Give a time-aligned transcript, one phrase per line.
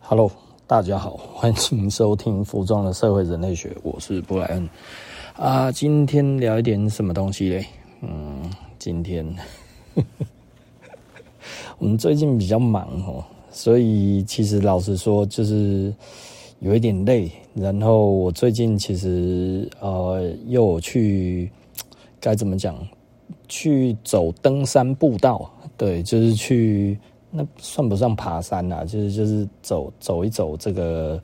[0.00, 0.30] Hello，
[0.66, 4.68] 大家好，欢迎收听《服装的社会人类学》，我是布莱恩
[5.34, 5.70] 啊。
[5.70, 7.66] 今天聊一点什么东西嘞？
[8.00, 9.26] 嗯，今天
[9.94, 10.26] 呵 呵
[11.78, 15.92] 我们最近比较忙哦，所以其实老实说，就是
[16.60, 17.30] 有一点累。
[17.54, 21.50] 然后我最近其实呃，又去
[22.18, 22.74] 该怎么讲？
[23.46, 26.98] 去走登山步道，对，就是去。
[27.30, 31.22] 那算不上爬山啦，就是就是走走一走这个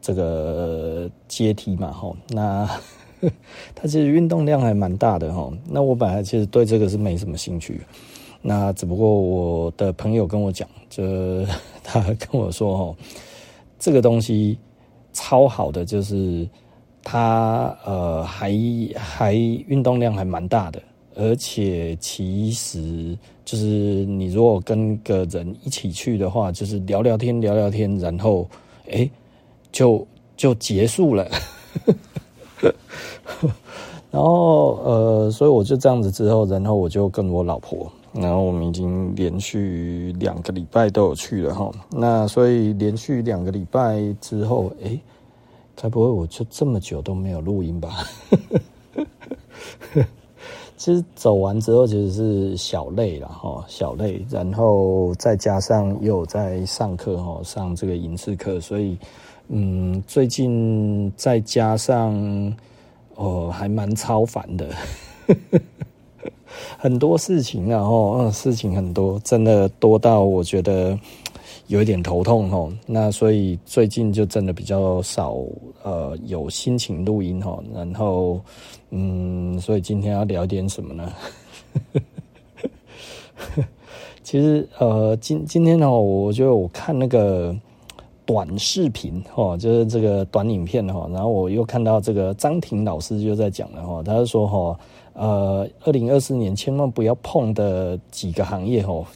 [0.00, 2.16] 这个阶梯嘛，吼。
[2.28, 2.68] 那
[3.74, 5.52] 它其实运动量还蛮大的，吼。
[5.68, 7.80] 那我本来其实对这个是没什么兴趣，
[8.42, 11.44] 那只不过我的朋友跟我讲，就
[11.84, 12.96] 他跟我说，吼，
[13.78, 14.58] 这个东西
[15.12, 16.48] 超好的，就是
[17.02, 18.52] 它呃还
[18.96, 20.82] 还运动量还蛮大的。
[21.16, 28.48] 而且其实就是你如果跟个人一起去的话，就是聊聊天聊聊天，然后
[28.90, 29.08] 哎、
[29.70, 31.28] 就就结束了。
[34.10, 41.70] 然后呃，所以我就这样子之后，然后我就跟我老婆，然后我们已经连续两个礼拜都有去了哈。
[41.90, 44.98] 那所以连续两个礼拜之后，哎、
[45.74, 48.06] 该不会我就这么久都没有录音吧？
[50.84, 58.94] 其实走完之后，其实是小累了哈，小累，然后再加上又在上课哈，上这个影视课，所以
[59.48, 62.14] 嗯，最近再加上
[63.14, 64.68] 哦，还蛮超烦的，
[66.76, 70.98] 很多事情啊，哦，事情很多，真的多到我觉得。
[71.68, 75.38] 有一点头痛吼，那所以最近就真的比较少
[75.82, 78.38] 呃有心情录音吼，然后
[78.96, 81.12] 嗯，所以今天要聊点什么呢？
[84.22, 87.54] 其实呃今今天呢，我就我看那个
[88.24, 94.78] 短视频哈，就是这个短影片哈，然后我又看到这个张婷老师就在讲了哈，他就说哈
[95.14, 99.06] 呃二零二四年千万不要碰的几个行业吼，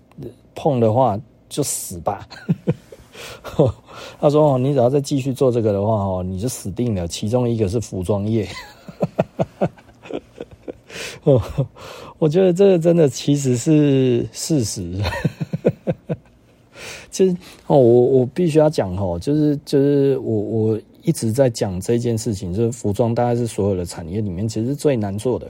[0.55, 1.19] 碰的话。
[1.51, 2.29] 就死吧！
[4.21, 7.09] 他说哦：“你只要再继续做这个的话，哦，你就死定了。
[7.09, 8.47] 其中一个是服装业。”
[12.19, 14.93] 我觉得这个真的其实是事实。
[17.11, 25.49] 其实哦，我我必须要讲哦，就是就是我我一直在讲这件事情，就是服装大概是所有的产业里面其实最难做的。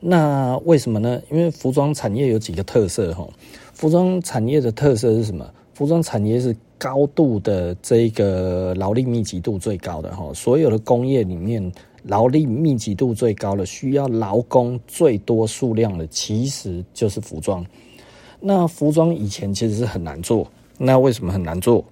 [0.00, 1.20] 那为什么呢？
[1.30, 3.28] 因为服装产业有几个特色哈。
[3.74, 5.48] 服装产业的特色是什么？
[5.74, 11.70] 服装产业是高度的这个劳力密集度最高的哈，所有的工业里面
[12.04, 17.64] 劳力密集度最高的，需要劳工最多数量的，其实就是服装。
[18.40, 20.46] 那服装以前其实是很难做，
[20.78, 21.84] 那为什么很难做？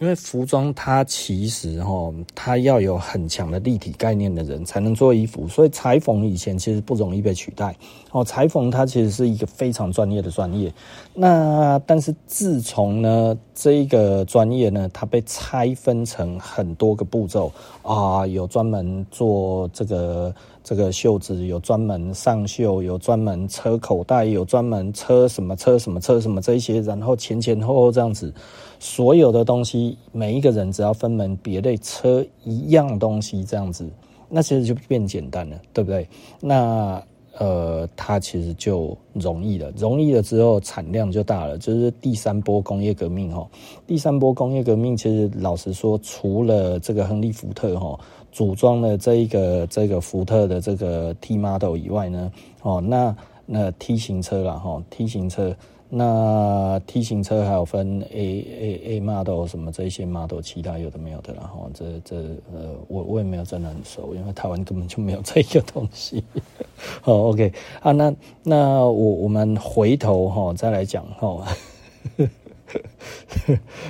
[0.00, 7.76] 因为服装它其实哈，它要有很强的立体概念的人才能做衣服，所以裁缝以前其实不容易被取代。
[8.10, 10.72] 哦，裁缝它其实是一个非常专业的专业。
[11.12, 17.52] 那但是自从呢，这一个专业呢，它被拆分成很多个步骤
[17.82, 20.34] 啊，有专门做这个
[20.64, 28.32] 这个袖子，有专门上袖，有专门车口袋，有专门车什么车什么车什么这些，然后前前后后这样子。
[28.80, 33.86] 所有的东西，每一个人只要分门别类车一样东西这样子，
[34.28, 36.08] 那其实就变简单了，对不对？
[36.40, 37.00] 那
[37.38, 43.46] 呃，它其实就容易了，容易了之后产量就大了，就是第三波工业革命哈。
[43.86, 48.00] 第三波工业革命其实老实说，除了这个亨利福特哈
[48.32, 53.14] 组装了这一个这个福特的这个 T model 以外呢，哦，那
[53.44, 55.54] 那 T 型车了哈，T 型车。
[55.92, 62.16] 那 T 型车还有分 A A A model 什么这些 model，其他有的没有的，然后这这
[62.54, 66.22] 呃，我我也没有真的很熟，因为台湾根本就没有这个东西。
[67.02, 68.14] 好，OK 啊，那
[68.44, 71.44] 那我我们回头哈再来讲哈，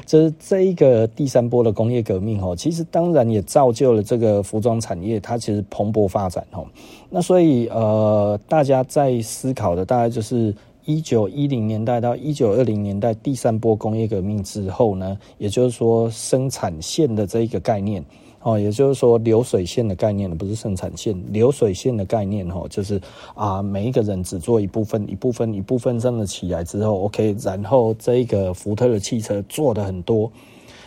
[0.06, 6.64] 就是 这一个第三波的工业革命哈，其实当然也造就了这个服装产业，它其实蓬勃发展哈。
[7.10, 10.54] 那所以呃，大家在思考的大概就是。
[10.84, 18.04] 一九一零年代到一九二零年代第三波工业革命之后呢，也就是说生产线的这一个概念
[18.42, 22.98] 哦，也就是说流水线的概念，不是生产线，流水线的概念哈，就是
[23.34, 30.32] 啊，每一个人只做一部分，一部分，一部分这样起来之后，OK，然后这个福特的汽车做的很多。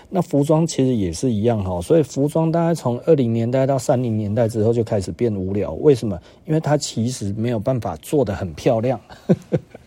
[0.09, 5.73] 那服装其实也是一样哈，所以服装大概从二零年代到三零年代之后就开始变无聊。
[5.73, 6.19] 为什么？
[6.45, 8.99] 因为它其实没有办法做得很漂亮。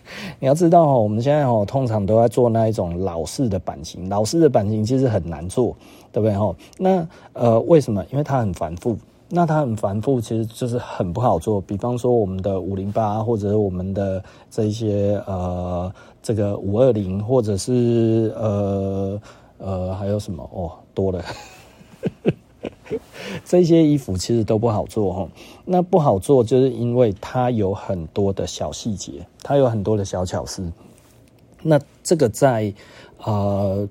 [0.38, 5.76] 你要知道哈，我们现在哈通常都在做那一种老式的版型，老式的版型其实很难做，
[6.12, 6.55] 对不对哈？
[6.79, 8.05] 那呃为什么？
[8.11, 8.97] 因为它很繁复。
[9.29, 11.61] 那它很繁复，其实就是很不好做。
[11.61, 15.93] 比方说我们的五零八，或者我们的这一些呃，
[16.23, 19.20] 这个五二零，或者是呃
[19.58, 21.25] 呃还有什么哦，多了。
[23.44, 25.28] 这些衣服其实都不好做哈。
[25.64, 30.72] 那不好做，就是因为它有很多的小细节，它有很多的小巧思。
[31.62, 32.72] 那这个在
[33.24, 33.88] 呃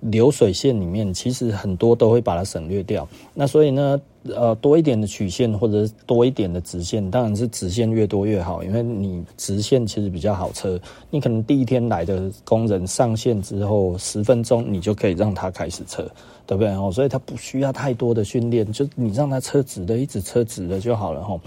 [0.00, 3.08] 流水线里面，其实很多都会把它省略掉。
[3.34, 4.00] 那所以呢？
[4.28, 10.78] 呃，多一点的曲线或者多一点的直线，当然是直线越多越好，因为你直线其实比较好车。
[11.08, 16.02] 你可能第一天来的工人上线之后十分钟，你就可以让他开始车，
[16.46, 16.70] 对不对？
[16.74, 21.40] 哦，所以他不需要太多的训练，就你让他车直的，一直车直的就好了哈。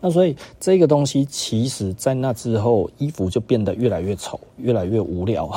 [0.00, 5.50] 那所以这个东西，其实在那之后，衣服就变得越来越丑，越来越无聊，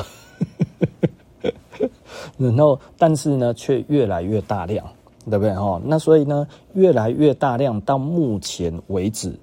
[2.35, 4.83] 然后但是呢，却越来越大量。
[5.29, 5.81] 对不对哈？
[5.85, 9.33] 那所以呢，越来越大量，到目前为止，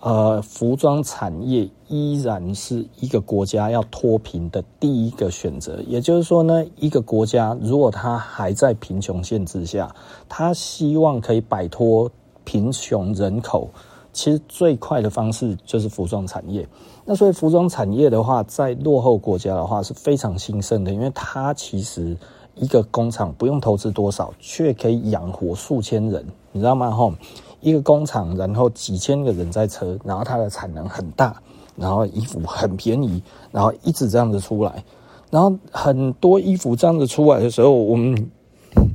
[0.00, 5.80] 呃，服装产业依然是一个国家要脱贫的第一个选择。
[5.86, 9.94] 也就是说呢，一个国家如果它还在贫穷线之下，
[10.28, 12.10] 它希望可以摆脱
[12.44, 13.70] 贫穷人口，
[14.12, 16.68] 其实最快的方式就是服装产业。
[17.04, 22.16] 那所以服装产业的话，在落后国家的话是非常兴盛的，因为它其实。
[22.54, 26.90] 一个工厂不用投资多少，却可以养活数千人，你知道吗？
[26.90, 27.12] 吼，
[27.60, 31.40] 一个工厂，然后几千个人在车，然后它的产能很大，
[31.76, 34.84] 然后衣服很便宜，然后一直这样子出来，
[35.30, 38.30] 然后很多衣服这样子出来的时候，我们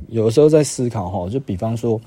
[0.08, 2.00] 有时候在思考，哈，就比方说，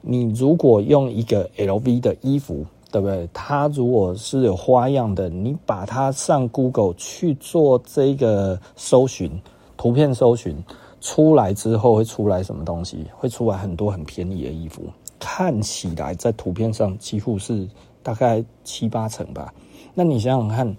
[0.00, 3.28] 你如果用一个 LV 的衣服，对不对？
[3.32, 9.30] 它如果是有花样的，你把它上 Google 去做这个搜寻，
[9.76, 10.56] 图片搜寻。
[11.04, 13.04] 出来之后会出来什么东西？
[13.14, 14.82] 会出来很多很便宜的衣服，
[15.20, 17.68] 看起来在图片上几乎是
[18.02, 19.52] 大概七八成吧。
[19.92, 20.74] 那你想想看，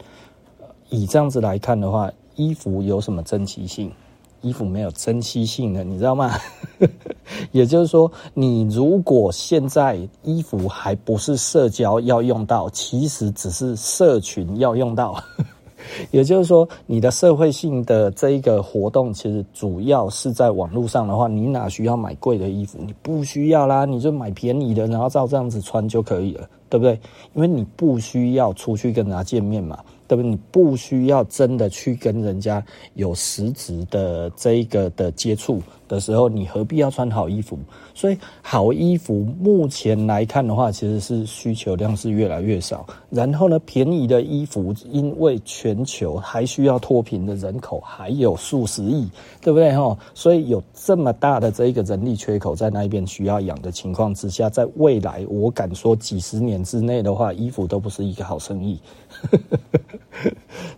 [0.90, 3.92] 以这样子来看的话，衣服有什么珍稀性？
[4.42, 6.32] 衣服没有珍稀性的，你知道吗？
[7.52, 15.24] 也就是说，你如果现在衣服还不是社交要用到，其实只是社群要用到。
[16.12, 22.80] 也就是说，你的社会性的这一个活动，其实主要是在网络上的话，你哪需要买贵的衣服？
[22.86, 27.00] 你不需要啦，你就买便宜的，然后照这样子穿就可以了，对不对？
[27.34, 29.80] 因为你不需要出去跟人家见面嘛。
[30.08, 30.30] 对不对？
[30.30, 32.64] 你不需要真的去跟人家
[32.94, 37.58] 有实质的这一个的接触的时候，你何必要穿好衣服？
[37.94, 42.86] 所以好衣服目前来看的话，其实是需求量是越来越少。
[43.10, 49.08] 然后呢，便宜的衣服，因为全球还需要脱贫的人口还有数十亿，
[49.42, 49.76] 对不对？
[49.76, 58.78] 哈，所以有这么大的这一个人力缺口在那一边需要养的情况之下，在未来，我敢说几十年之内的话，衣服都不是一个好生意。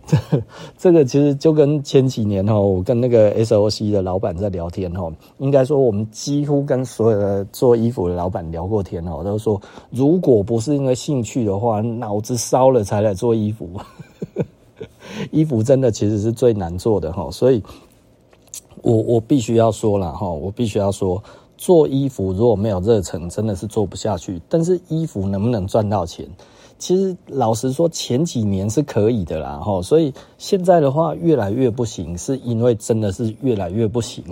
[0.06, 0.16] 这
[0.78, 13.68] 这个其实就跟前几年哈，我跟那个 SOC 的老板在聊天哈，应该说我们几乎跟所有的做衣服的老板聊过天哦，都说如果不是因为兴趣的话，脑子烧了才来做衣服。
[15.30, 17.62] 衣服真的其实是最难做的哈，所以
[18.82, 21.22] 我我必须要说了哈，我必须要说，
[21.56, 24.40] 做衣服如果没有热忱，真的是做不下去。
[24.48, 26.26] 但是衣服能不能赚到钱？
[26.78, 34.24] 其实老实说，前几年是可以的啦，齁，所以现在的话越来越不行，是因为真的是越来越不行。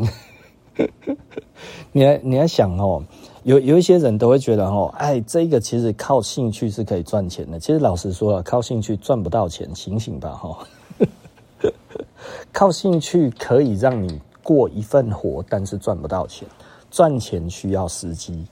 [1.92, 3.02] 你还你还想哦，
[3.44, 7.58] 有有一些人都会觉得哦，哎，这个其实靠兴趣是可以赚钱的。
[7.58, 10.58] 其实老实说了，靠兴趣赚不到钱，醒醒吧哈。
[12.52, 16.46] 靠兴趣可以让你过一份活，但是赚不到钱。
[16.90, 18.44] 赚钱需要时机。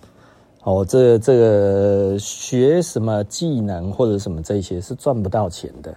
[0.64, 5.96] 哦，这个、这个学什么技能或者什么这些是赚不到钱的，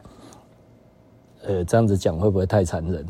[1.46, 3.06] 呃，这样子讲会不会太残忍？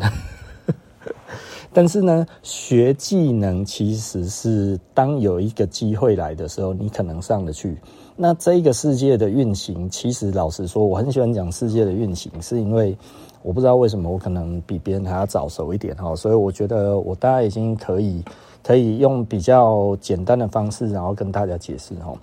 [1.74, 7.76] 但是呢，学技能其实是当有一个机会来的时候，你可能上得去。
[8.16, 12.96] 那这个世界的运行，其实老实说，我很喜欢讲世界的运行，是因为
[13.42, 18.24] 我不知道为什么我可能比别人还要早熟一点哈，所以我觉得我大概已经可以。
[18.68, 22.14] 可以用比较简单的方式，然后跟大家解释哈。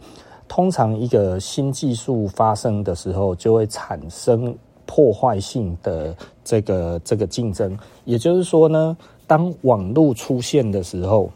[0.47, 7.75] 通常一个新技术发生的时候，就会产生破坏性的这个这个竞争。
[8.05, 8.95] 也就是说呢，
[9.27, 11.31] 当网络出现的时候，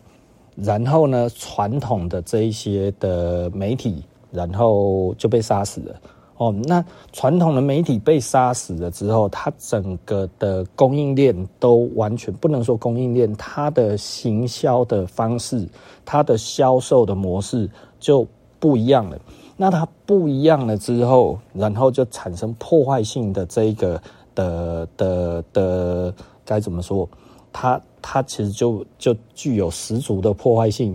[0.55, 5.97] 然后呢，传统的这一些的媒体，然后就被杀死了。
[6.39, 15.69] 哦，那传统的媒体被杀死了之后，它整个的供应链都完全不能说供应链，它的行销的方式，
[16.05, 17.69] 它的销售的模式
[17.99, 18.27] 就
[18.61, 19.19] 不一样了。
[19.57, 24.01] 那它不一样了之后，然后就产生破坏性的这个
[24.35, 26.15] 的的的
[26.45, 27.09] 该怎么说？
[27.53, 30.95] 它它其实就就具有十足的破坏性。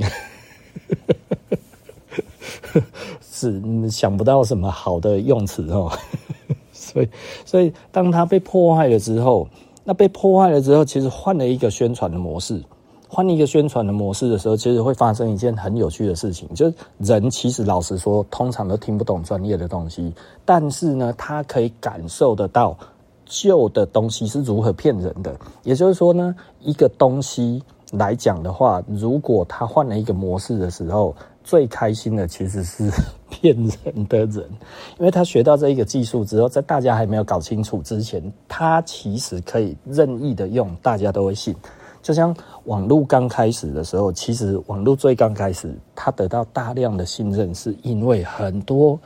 [3.21, 5.91] 是想不到什么好的用词哦，
[6.71, 7.09] 所以
[7.45, 9.47] 所以当它被破坏了之后，
[9.83, 12.61] 那被破坏了之后，其实换了一个宣传的模式，
[13.07, 20.13] 换一个宣传的模式的时候，其实会发生一件很有趣的事情，就是人其实老实说，通常都听不懂专业的东西，
[20.45, 22.77] 但是呢，他可以感受得到
[23.25, 25.35] 旧的东西是如何骗人的。
[25.63, 27.61] 也就是说呢，一个东西
[27.93, 31.15] 来讲的话，如果他换了一个模式的时候。
[31.45, 32.89] 最开心的其实是
[33.29, 34.49] 骗人的人，
[34.97, 41.53] 因为他学到这一个技术之后，在大家还没有搞清楚之前，他其实可以任意的用，大家都会信。
[42.01, 42.33] 就像
[42.63, 48.97] 网络刚开始的时候，其实网络最刚开始，他得到大量的信任，是因为很多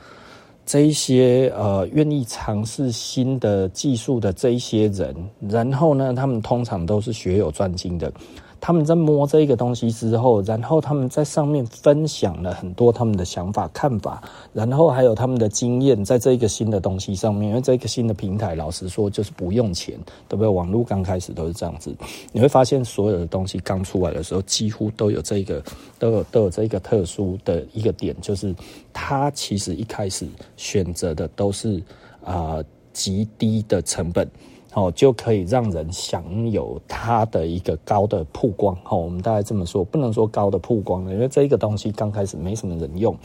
[0.64, 8.12] 这一些呃愿意尝试新的技术的这一些人，然后呢，他们通常都是学有专精的。
[8.60, 14.22] 他们在摸这个东西之后，然后他们在上面分享了很多他们的想法、看法，
[14.52, 19.94] 然后还有他们的经验，在这一个新的东西上面，因为这个新的平台，老实说就是不用钱，
[20.28, 20.48] 对不对？
[20.48, 21.94] 网络刚开始都是这样子，
[22.32, 25.62] 你会发现所有的东西刚出来的时候，几乎都有这个，
[25.98, 28.54] 都有都有这个特殊的一个点，就是
[28.92, 31.82] 它其实一开始选择的都是
[32.24, 32.58] 啊、
[32.92, 34.28] 极低的成本。
[34.74, 38.76] 哦，就可以让人享有它的一个高的曝光。
[38.84, 43.16] 哦，我们大概这么说，不能说高的曝光，因为这个东西刚开始没什么人用。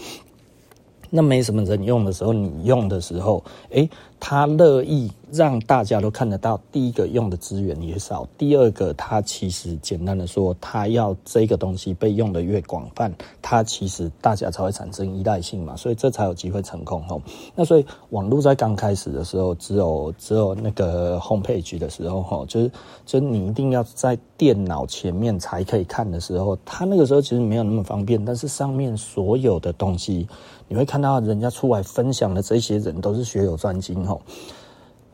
[1.16, 3.88] 那没什么人用的时候，你用的时候，诶，
[4.20, 6.60] 他乐意让大家都看得到。
[6.72, 17.22] 第一个用的资源也少，第二个他其实简单的说，他要这个东西被用的越广泛，他其实大家才会产生依赖性嘛，所以这才有机会成功哦。
[17.54, 22.72] 那所以网络在刚开始的时候，只有只有那个 homepage 的时候哈，就是
[23.06, 30.28] 就是你一定要在电脑前面才可以看的时候，他那个时候其实没有那么方便，但是上面所有的东西。
[30.74, 34.04] 你会看到人家出来分享的这些人都是学有专精，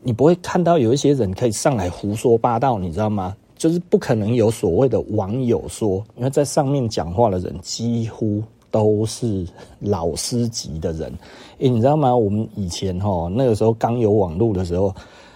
[0.02, 3.36] 你不会看到有一些人可以上来胡说八道，你知道吗？
[3.58, 9.46] 就是不可能有所谓的网友说，因为在上面讲话的人几乎都是
[9.82, 11.12] 老师级的人。
[11.58, 12.16] 诶，你知道吗？
[12.16, 14.96] 我们以前吼那个时候刚有网络的时候，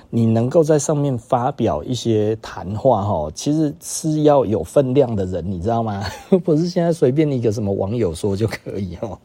[0.10, 6.02] 你能够在上面发表一些谈话吼，其实是要有分量的人，你知道吗？
[6.46, 9.20] 不是现在随便一个什么网友说就可以吼。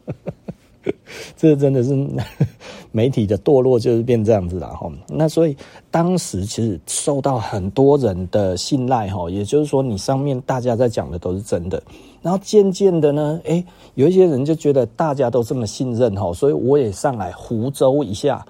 [1.35, 2.07] 这真的是
[2.91, 4.91] 媒体的堕落，就是变这样子了哈。
[5.07, 5.55] 那所以
[5.91, 11.81] 当时其实受到很多人的信赖哈，也就是说，你上面大家在讲的都是真的。
[12.21, 13.63] 然后渐渐的呢，诶，
[13.95, 18.45] 有一些人就觉得大家都这么信任哈，所以我也上来胡诌一下，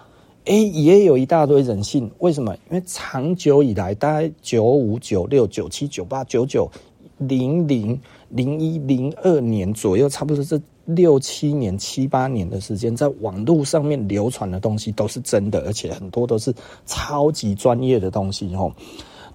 [0.46, 2.10] 诶，也有一大堆人信。
[2.20, 2.56] 为什么？
[2.72, 6.70] 因为长久以来，大概九五、九六、九七、九八、九九、
[7.18, 10.62] 零零、零一、零二年左右，差不多是。
[10.96, 16.54] 六七年、七八年的时间，在网络上面流传的东西都是真的，而且很多都是
[16.86, 18.72] 超级专业的东西哦。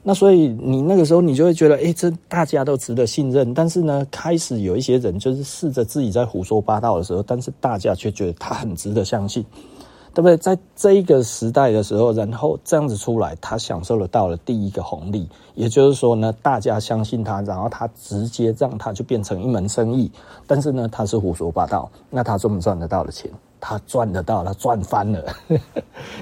[0.03, 3.55] 那所以你那个时候，你就会觉得，哎，这大家都值得信任。
[3.55, 9.43] 但是呢，开始有一些人就是试着自己在胡说八道的时候，但是大家却觉得他很值得相信。
[10.15, 10.37] 对不对？
[10.37, 20.11] 在这一个时代的时候，然后这样子出来，他享受了到了第一个红利，也就是说呢，大家相信他，然后他直接让他就变成一门生意。
[20.47, 23.31] 但是呢，他是胡说八道，那他赚不赚得到的钱？
[23.67, 25.25] 他赚得到，他赚翻了，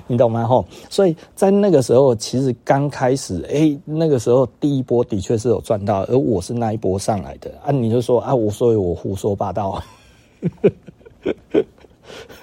[0.06, 0.46] 你懂吗？
[0.46, 7.72] 吼，所以在那个时候，其实刚开始，哎，那个时候第一波的确是有赚到，而我是那一波上来的啊。
[7.72, 9.82] 你就说啊，我所以我胡说八道。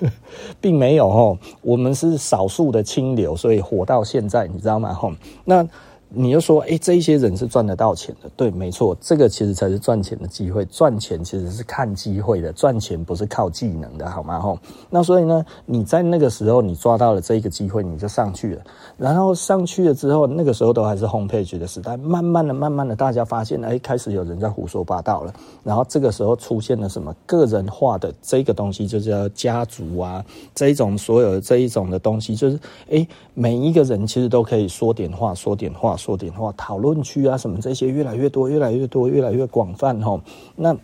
[0.61, 4.93] 并没有吼，我们是少数的清流，所以活到现在，你知道吗？
[4.93, 5.11] 吼，
[5.45, 5.67] 那
[6.11, 10.65] 你就说，哎、欸，这一些人是赚得到钱的，对，没错，这个其实才是赚钱的机会。
[10.65, 14.39] 赚钱其实是看机会的，赚钱不是靠技能的，好吗？
[14.39, 14.57] 吼，
[14.89, 18.61] 那所以呢，你在那个时候你抓到了这一个机会，你就上去了。
[18.97, 25.33] 然后上去了之后，那个时候都还是 homepage 的时代，慢慢的、慢慢的，大家发现，哎、欸，开始有人在胡说八道了。
[25.63, 30.25] 然后这个时候出现了什么个人化的这个东西，就叫家族啊，
[30.55, 33.07] 这一种所有的这一种的东西，就是，哎、
[33.39, 35.95] 每一个人其实都可以说点话，说点话。
[35.95, 40.19] 说点话，讨论区啊，什么这些越来越多，越来越多，越来越广泛哈。
[40.57, 40.75] 那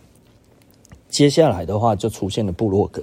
[1.06, 3.02] 接下来的话，就出现了部落格。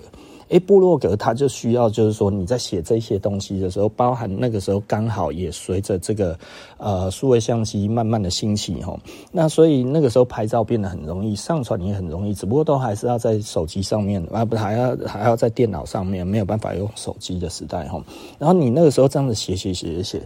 [0.54, 6.38] 诶，部落格它就需要，就是说你在写这些东西的时候，包含那个时候刚好也随着这个
[6.78, 8.96] 呃数位相机慢慢的兴起哈。
[9.32, 18.00] 那所以那个时候拍照变得很容易，上传也很容易，只不过都还是要在手机上面啊，不还要还要在电脑上面，没有办法用手机的时代哈。
[18.38, 20.22] 然后你那个时候这样子写写写写。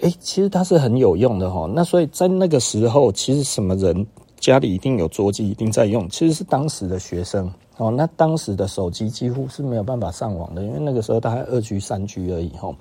[0.00, 1.70] 哎，其实它是很有用的哈。
[1.72, 4.06] 那所以在那个时候，其实什么人
[4.40, 7.90] 家里一定有桌机，一定在用，其实是当时的学生哦。
[7.90, 12.74] 那当时的手机几乎是没有办法上网的，因为那个时候大概二 G、三 G 而已哈。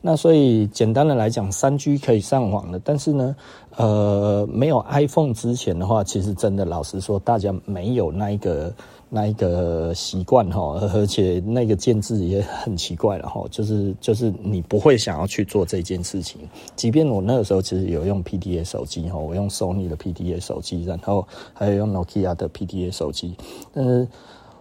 [0.00, 3.36] 那所以简单的来讲，三 G 可以上网的，但是呢，
[3.76, 8.72] 呃，没有 iPhone 之前的话，其实真的老实说，大家没有那一个。
[9.10, 16.40] 那一个习惯哈，而且那个建制也很奇怪了哈，就是就是你不会想要去做这件事情。
[16.74, 23.36] 即便我那个时候其实有用 PDA 手机哈，我用 Sony 的 PDA 手机，然后还有用 Nokia 的 PDA 手机，
[23.72, 24.08] 但是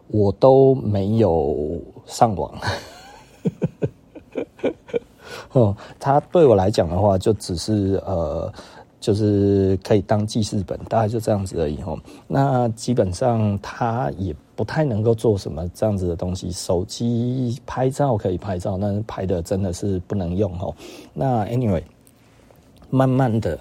[0.08, 2.52] 我都没有上网。
[5.54, 8.52] 哦，它对我来讲的话，就只是呃。
[9.04, 12.00] 就是可以当记事本，大概就这样子而已吼。
[12.26, 16.50] 那基本上它也不太能够做什么这样子的东西。
[16.54, 20.74] 手机拍照可以拍照，但是拍的真的是不能用吼。
[21.14, 21.84] 那 anyway，
[22.90, 23.60] 慢慢的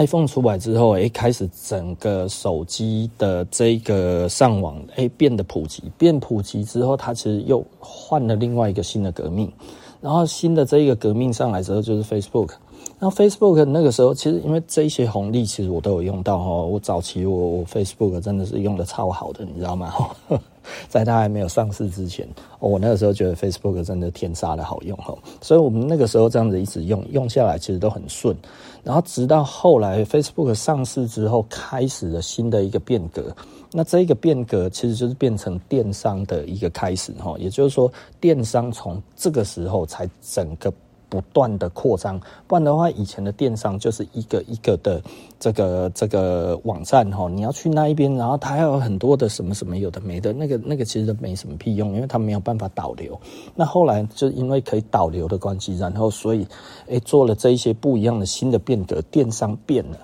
[0.00, 5.82] iPhone 出来之后，哎，开始整个手机的这个上网，哎，变得普及。
[5.98, 9.52] 变普及之后，它其实又换了另外一个新的革命。
[10.00, 12.52] 然后新的这一个革命上来之后，就是 Facebook。
[12.98, 16.50] 那 Facebook 那个时候，其实因为这些红利，其实我都有用到哈。
[16.50, 19.92] 我早期我我 Facebook 真的是用的超好的，你知道吗？
[20.88, 22.26] 在它还没有上市之前，
[22.58, 25.14] 我那个时候觉得 Facebook 真的天杀的好用哈。
[25.42, 28.34] 所以我们那个时候这样子一直用，用下来其实都很顺。
[28.82, 33.34] 然后直到后来 Facebook 上市之后，开始了新的一个变革。
[33.72, 37.36] 那这一个变革其实就是变成电商的一个开始哈。
[37.38, 40.72] 也就是说，电商从这个时候才整个。
[41.10, 45.02] 不断的扩张，不然的话，以前的电商就是一个一个的
[45.40, 53.20] 这个这个网站哈，你要去那一边，然后它还有很多的什么什么有的没的，那个那个其实都没什么屁用，因为它没有办法导流。
[53.56, 56.46] 那后来就因为可以导流的关系，然后所以
[56.86, 59.98] 诶做了这一些不一样的新的变革，电商变了，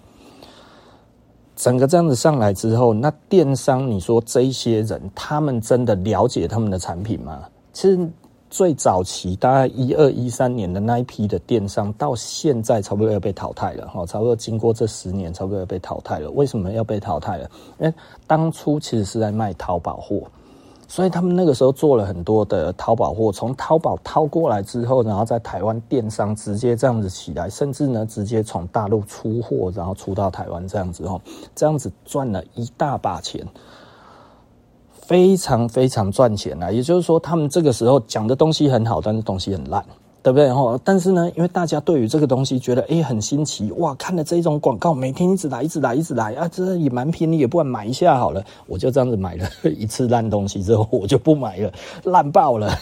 [1.55, 7.45] 整个这样子上来之后，那电商你说这一些人，他们真的了解他们的产品吗？
[7.73, 7.97] 其实。
[8.49, 16.31] 最早期大概一二一三年的那一批的电商，到现在差不多要被淘汰了哈，差不多经过这十年，差不多要被淘汰了。
[16.31, 17.51] 为什么要被淘汰了？
[17.79, 17.93] 因为
[18.27, 20.23] 当初其实是在卖淘宝货，
[20.87, 31.21] 所以他们那个时候做了很多的淘宝货，从淘宝淘过来之后，然后在台湾电商直接这样子起来，甚至呢直接从大陆出货，然后出到台湾这样子哈，
[31.55, 33.45] 这样子赚了一大把钱。
[35.07, 36.69] 非常非常赚钱啊！
[36.69, 39.81] 也就是说，他们这个时候讲的东西很好，但是东西很烂，
[40.21, 40.53] 对不对？
[40.53, 48.43] 哈，但是呢，因为大家对于这个东西觉得诶很新奇，哇，看了这种广告，每天一直来，一直来，一直来啊，这也蛮便宜，也不管买一下好了。
[48.67, 52.77] 我就这样子买了一次烂东西之后，我就不买了，烂爆了。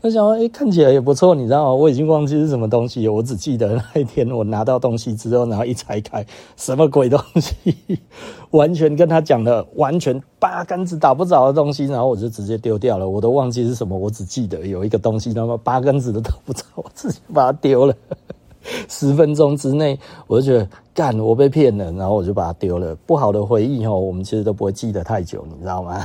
[0.00, 1.72] 我想说，哎、看起来也不错，你知道吗？
[1.72, 6.24] 我已经忘记是什么东西，我只记得那一天我拿到东西之后，然后一拆开，
[6.56, 7.98] 什么鬼东西，
[8.50, 17.94] 完全跟他讲的完全八竿子打不着的东西，然后我就直接丢掉了，我都忘记是什么，我只记得有一个东西，那么八竿子都打不着，我自己把它丢了。
[18.86, 22.94] 十分钟之内，我就觉得干，我被骗了，然后我就把它丢了。
[23.06, 26.04] 不好的回忆哦，我们其实都不会记得太久，你知道吗？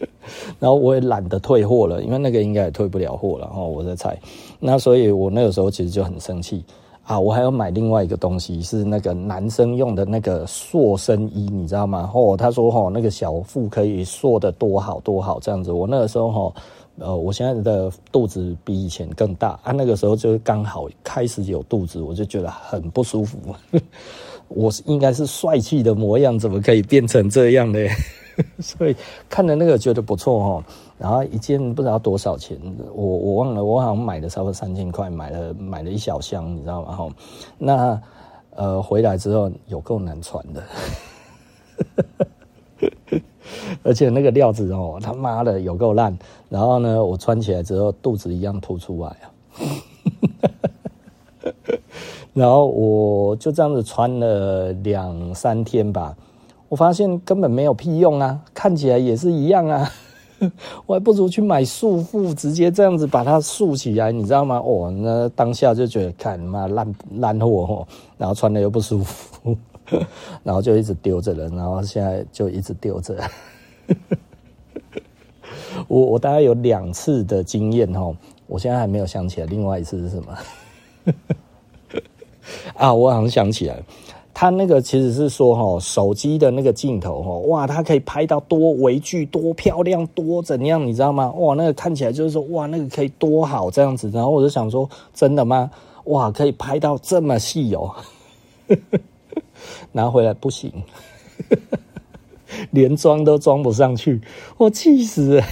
[0.60, 3.62] 然后我也懒得退货了，因为那个应该也退不了货了哈。
[3.62, 4.18] 我在猜，
[4.60, 6.64] 那所以我那个时候其实就很生气
[7.02, 7.18] 啊！
[7.18, 12.10] 我还要买另外一个东西，是那个男生用的那个塑身衣，你知道吗？
[12.14, 15.72] 哦，他说哈，那个小腹可以塑得多好多好这样子。
[15.72, 16.52] 我那个时候哈，
[16.98, 23.38] 呃，我现在的肚子比以前更大啊，那个时候就刚好开始有肚子，我就觉得很不舒服。
[24.48, 27.78] 我应该是帅气的模样，怎么可以变成这样呢？
[28.60, 28.96] 所以
[29.28, 30.64] 看了那个觉得不错哦。
[30.98, 32.58] 然后一件不知道多少钱，
[32.92, 36.96] 我我忘了，我好像买的差不多三千块，买了买了一小箱，你知道吗？
[36.96, 37.08] 哈，
[37.56, 38.02] 那
[38.56, 40.62] 呃回来之后有够难穿的，
[43.84, 46.16] 而且那个料子哦，他妈的有够烂。
[46.48, 49.30] 然后呢，我穿起来之后肚子一样凸出来啊。
[52.34, 56.16] 然后我就这样子穿了两三天吧，
[56.68, 59.90] 我发现根本没有屁用啊，看起来也是一样啊。
[60.86, 64.58] 我还不如去买束缚，直接这样子把它束起来，你知道吗？
[64.58, 67.84] 哦，那当下就觉得，看妈烂烂货，
[68.16, 69.56] 然后穿的又不舒服，
[70.44, 73.18] 然后就一直丢着了，然后现在就一直丢着。
[75.88, 78.14] 我我大概有两次的经验哦，
[78.46, 80.38] 我现在还没有想起来，另外一次是什么？
[82.76, 83.82] 啊，我好像想起来。
[84.40, 91.32] 他那个其实是说哈，手机的那个镜头哈，哇，它可以拍到多微距、多漂亮、多怎样，你知道吗？
[91.32, 94.08] 哇，那个看起来就是说，哇，那个可以多好这样子。
[94.10, 95.68] 然后我就想说，真的吗？
[96.04, 97.92] 哇，可以拍到这么细哦。
[99.90, 100.72] 拿回来不行，
[102.70, 104.20] 连装都装不上去，
[104.56, 105.44] 我气死了。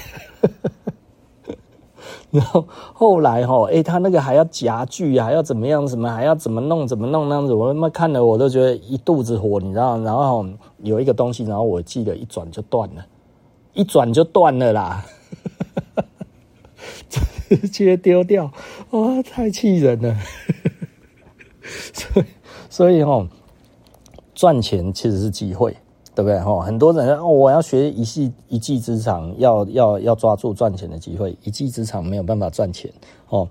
[2.36, 5.88] 然后后来哈，哎，他那个还要夹具啊，还要怎么样？
[5.88, 6.86] 什么还要怎么弄？
[6.86, 7.54] 怎么弄那样子？
[7.54, 9.98] 我他妈看了我都觉得一肚子火，你知道？
[10.00, 10.44] 然后
[10.82, 13.06] 有一个东西，然后我记得一转就断了，
[13.72, 15.04] 一转就断了啦，
[17.48, 18.52] 直接丢掉，
[18.90, 20.16] 哇，太气人了。
[21.92, 22.26] 所以，
[22.68, 23.26] 所以哈，
[24.34, 25.76] 赚钱其实是机会。
[26.16, 26.40] 对不对？
[26.40, 31.36] 哈，很多人哦，我要学一技一技之长，要要要抓住赚钱的机会。
[31.44, 32.90] 一技之长没有办法赚钱
[33.28, 33.46] 哦。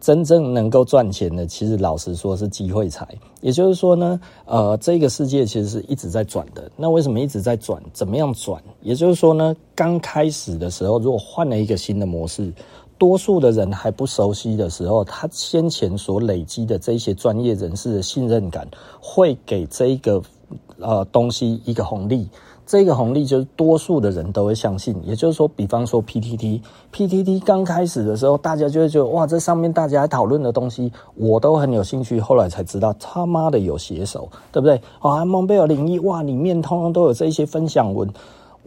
[0.00, 3.06] 真正能够赚钱的，其实老实说是机会财。
[3.42, 6.70] 也就是说呢，呃，这个世界其实是一直在转的。
[6.74, 7.82] 那为什么一直在转？
[7.92, 8.62] 怎么样转？
[8.80, 12.50] 也就是说呢，刚开始的时候，如果换了一个新的模式，
[12.96, 18.66] 多数的人还不熟悉的时候，他先前所累积的这些专业人士的信任感，
[19.02, 20.22] 会给这一个。
[20.80, 22.28] 呃，东西一个红利，
[22.66, 24.94] 这个红利就是多数的人都会相信。
[25.04, 32.20] 也就是说，比方说 PTT，PTT 刚开始的时候，大家就会觉得哇，这上面大家讨论的东西，我都很有兴趣。
[32.20, 34.80] 后来才知道，他妈的有写手，对不对？
[35.00, 38.08] 啊，蒙贝尔零一，哇，里面通通都有这些分享文。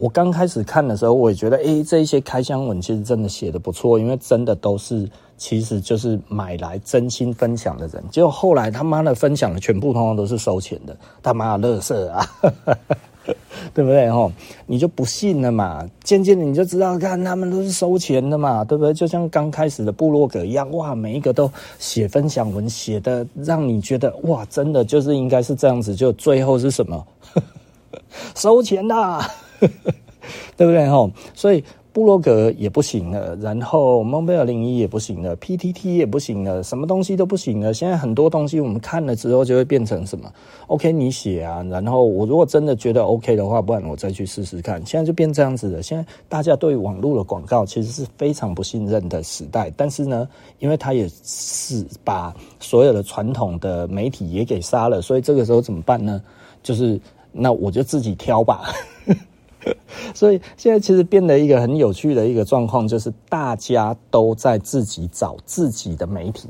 [0.00, 8.02] 我刚开始看的时候，我也觉得，诶，这一些开箱文其实真的写得不错，因为真的都是，其实就是买来真心分享的人。
[8.10, 12.26] 结果后来他妈的分享的全部通通都是收钱的，他妈的垃圾啊，
[13.74, 14.10] 对不对？
[14.10, 14.32] 吼，
[14.64, 15.86] 你就不信了嘛？
[16.02, 18.94] 渐渐的你就知道，看他们都是收钱的嘛，对不对？
[18.94, 25.94] 就像刚开始的部落格一样，哇，每一个都写分享文，写的让你觉得哇，真的就是应该是这样子。
[25.94, 27.06] 就最后是什么？
[28.34, 29.20] 收钱的。
[30.56, 31.10] 对不对吼？
[31.34, 37.74] 所以布洛格也不行了，然后蒙贝尔零一也不行了，PTT 也不行了，什么东西都不行了。
[37.74, 40.32] 现在很多东西我们看了之后就会变成什么
[40.68, 44.80] ？OK，你写啊，然后我如果真的觉得 OK 的话，不然我再去试试看。
[44.86, 45.82] 现在就变这样子了。
[45.82, 50.28] 现在大家对网络的广告其实是非常不信任的时代，但是呢，
[50.60, 56.22] 因为他也是把所有的传统的媒体也给杀了，所以这个时候怎么办呢？
[56.62, 57.00] 就是
[57.32, 58.70] 那我就自己挑吧。
[60.14, 66.48] 所以现在其实变得一个很有趣的一个状况，就是大家都在自己找自己的媒体。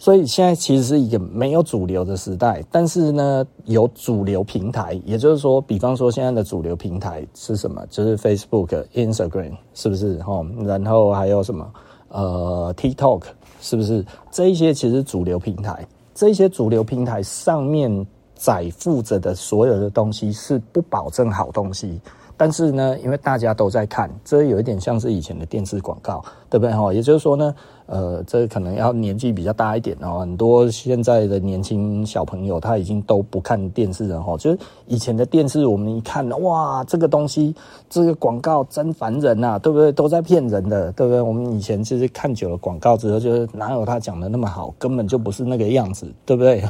[0.00, 4.92] 所以现在其实是一个没有主流的时代，但是呢，有主流平台。
[5.04, 7.84] 也就是说，比方说现在的主流平台是什么？
[7.90, 10.18] 就是 Facebook、Instagram，是不是？
[10.18, 11.68] 哈，然后还有什么？
[12.10, 13.22] 呃，TikTok，
[13.60, 14.04] 是不是？
[14.30, 15.84] 这一些其实主流平台，
[16.14, 18.06] 这一些主流平台上面。
[18.38, 22.00] 载负着的所有的东西是不保证好东西，
[22.38, 26.72] 但是呢，因为大家都在看，这有一点像是以前的电视广告，对不对？
[26.72, 27.54] 哈，也就是说呢。
[27.88, 30.18] 呃，这可能要年纪比较大一点哦。
[30.20, 34.36] 很多现在的年轻小朋友他已经都不看电视了哈。
[34.36, 37.54] 就是以前的电视，我们一看，哇，这个东西，
[37.88, 39.90] 这个广告真烦人呐，对不对？
[39.90, 41.18] 都在骗人的，对不对？
[41.22, 46.62] 我们以前其实看久了广告之后，就是哪有他讲的那么好，根本就不是那个样子，对不对？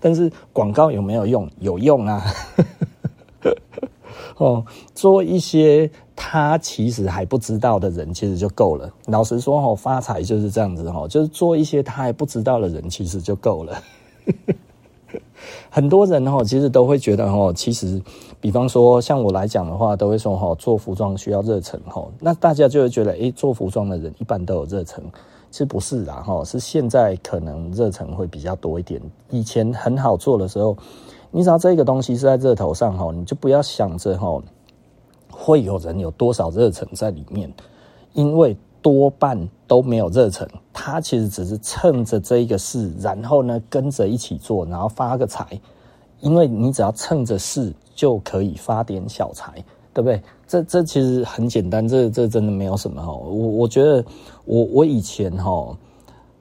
[0.00, 1.48] 但是广告有没有用？
[1.60, 2.24] 有用啊。
[4.40, 8.90] 哦，做一些他其实还不知道的人，其实就够了。
[9.04, 13.82] 老实说，哦，发财就是这样子，哦，就是做一些他还不知道的人，其实就够了。
[15.68, 18.00] 很多人，哦，其实都会觉得，哦，其实，
[18.40, 25.04] 比方说像我来讲的话，都会说，哦，做服装需要热忱，哦，那大家就会觉得，诶，做服装的人一般都有热忱。
[25.50, 28.98] 其实不是啦，哈，是现在可能热忱会比较多一点。
[29.28, 30.74] 以前很好做的时候。
[31.30, 34.42] 你只要这个东西是在热头上哈，你就不要想着哈，
[35.30, 37.52] 会有人有多少热忱在里面？
[38.14, 45.46] 因为多半都没有热忱，他其实只是趁着这一个事，然后呢跟着一起做，然后发个财。
[46.20, 49.64] 因为你只要趁着事就可以发点小财，
[49.94, 50.20] 对不对？
[50.46, 53.12] 这这其实很简单，这这真的没有什么哈。
[53.12, 54.04] 我我觉得
[54.44, 55.76] 我我以前哈。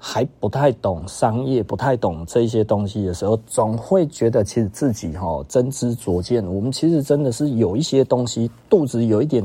[0.02, 6.42] 还不太懂商业，不太懂这些东西的时候，总会觉得其实自己哈真知灼见。
[6.46, 9.44] 我们其实真的是有一些东西，肚子有一点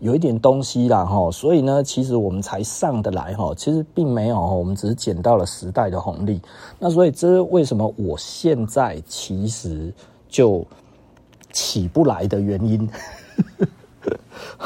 [0.00, 3.54] 有一点东西啦哈，所以呢，其实我们才上得来哈。
[3.56, 6.42] 其实并没有，我们只是捡到了时代的红利。
[6.78, 9.90] 那所以这是为什么我现在其实
[10.28, 10.62] 就
[11.52, 12.86] 起不来的原因。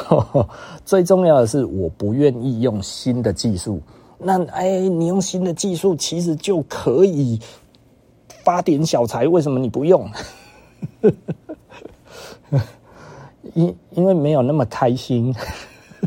[0.83, 3.79] 最重要的是，我不愿意用新的技术。
[4.23, 7.39] 那哎，你用新的技术其实就可以
[8.43, 10.07] 发点小财，为什么你不用？
[13.55, 15.33] 因因为没有那么开心。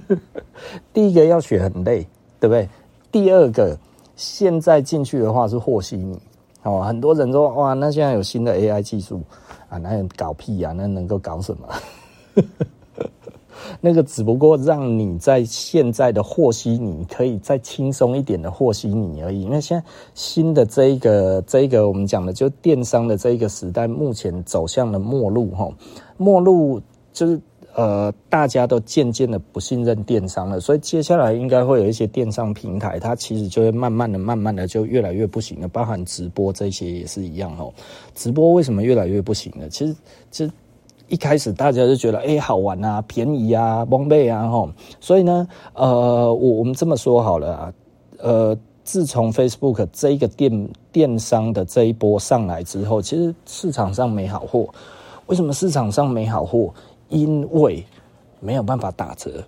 [0.93, 2.07] 第一个要学很累，
[2.41, 2.69] 对不对？
[3.11, 3.77] 第二个，
[4.17, 6.19] 现在进去的话是和稀泥
[6.63, 6.83] 哦。
[6.83, 9.21] 很多人说哇，那现在有新的 AI 技术
[9.69, 10.73] 啊，那搞屁、啊？
[10.73, 11.69] 那能够搞什么？
[13.81, 19.43] 那个只不过让你在现在的和稀泥可以再轻松一点的和稀泥而已。
[19.43, 25.69] 因为现在新的这一个这一个我们讲的就电商的这一个时代，目前走向了末路哈。
[26.17, 26.81] 末路
[27.13, 27.41] 就是
[27.75, 35.67] 呃，大家都渐渐的不信任电商了，所以接下来应该会有一些电商平台，它其实就会慢慢的、慢慢的就越来越不行了。
[35.67, 37.73] 包含直播这些也是一样哦。
[38.15, 39.69] 直播为什么越来越不行呢？
[39.69, 39.97] 其实，
[40.31, 40.53] 其实。
[41.09, 47.73] 一开始大家就觉得哎、好玩啊，便宜啊，蒙贝啊吼，所以呢，呃，我我们这么说好了，
[48.19, 54.67] 呃，自从 Facebook 这一个电电商的这一波上来之后，其实市场上没好货。
[55.27, 56.73] 为什么市场上没好货？
[57.09, 57.85] 因为
[58.41, 59.45] 没有办法打折，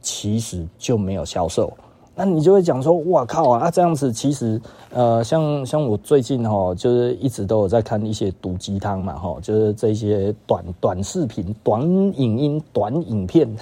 [0.00, 1.72] 其实就没有销售。
[2.14, 3.60] 那你就会讲说，哇靠啊！
[3.60, 4.60] 啊这样子其实，
[4.92, 13.48] 呃，像像我最近哈，就是一直都有在看一些毒鸡汤嘛，哈，就是这些短短视频、短影音、短影片。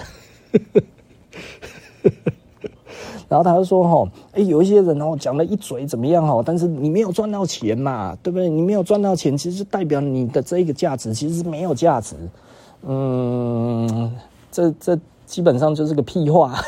[3.29, 8.49] 然后他就说，哈，哎，有一些人哦，讲了一嘴怎么样哈，但是你没有赚到钱嘛，对不对？
[8.49, 12.15] 你没有赚到钱，其实就代表你的这个价值其实是没有价值。
[12.81, 14.11] 嗯，
[14.51, 16.59] 这这基本上就是个屁话。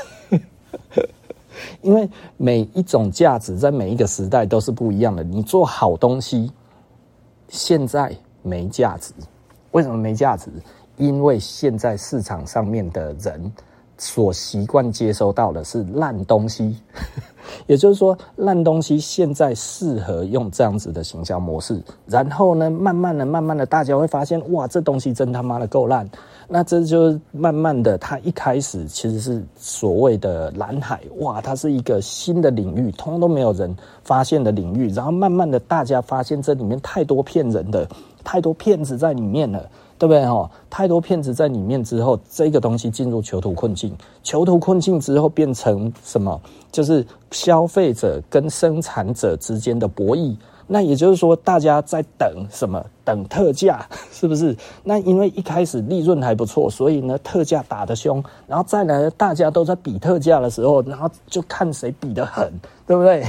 [1.81, 5.23] 因为每一种价值在每一个时代都是不一样的。
[5.23, 6.51] 你做好东西，
[7.49, 9.13] 现在没价值，
[9.71, 10.49] 为什么没价值？
[10.97, 13.51] 因为现在市场上面的人
[13.97, 16.75] 所习惯接收到的是烂东西，
[17.65, 21.81] 也就是说，烂东西现在适合用这样子的行销模式。
[22.05, 26.07] 然后呢，慢慢的、慢慢的，大家会发现，哇，这东西真他妈的够烂。
[26.53, 34.89] 那这就慢慢的，它一开始其实是所谓的蓝海，哇，它是一个新的领域，通通都没有人发现的领域。
[34.89, 37.87] 然后慢慢的，大家发现这里面太多骗人的，
[38.21, 39.59] 太多骗子在里面了，
[39.97, 40.25] 对不对？
[40.25, 46.37] 哈，太多骗子在里面之后，这个东西进入囚徒困境，囚徒困境之后变成什么？
[46.69, 50.35] 就是消费者跟生产者之间的博弈。
[50.73, 52.81] 那也就是说，大家在等什么？
[53.03, 54.55] 等特价，是不是？
[54.85, 62.49] 那因为一开始利润还不错，所以呢，特价打得凶，然后再来，大家都在比特价的时候，然后就看谁比得狠，
[62.87, 63.27] 对不对？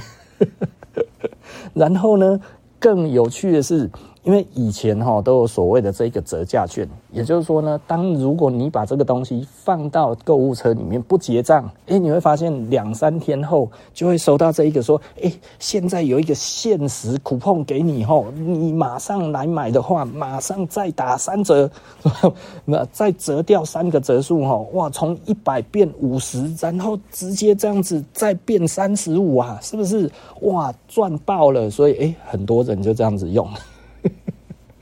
[1.74, 2.40] 然后呢，
[2.78, 3.90] 更有趣的是。
[4.24, 21.68] 因为以前哈都有所谓的这个折价券，也就是说呢，当如果你把这个东西放到购物车里面不结账，诶，你会发现两三天后就会收到这一个说，诶，现在有一个限时 coupon 给你吼，你马上来买的话，马上再打三折，
[22.64, 30.08] 那再折掉三个折数哈，哇，从一百变五十，然后直接这样子再变三十五啊，是不是？
[30.42, 31.68] 哇，赚爆了！
[31.68, 33.48] 所以诶，很多人就这样子用。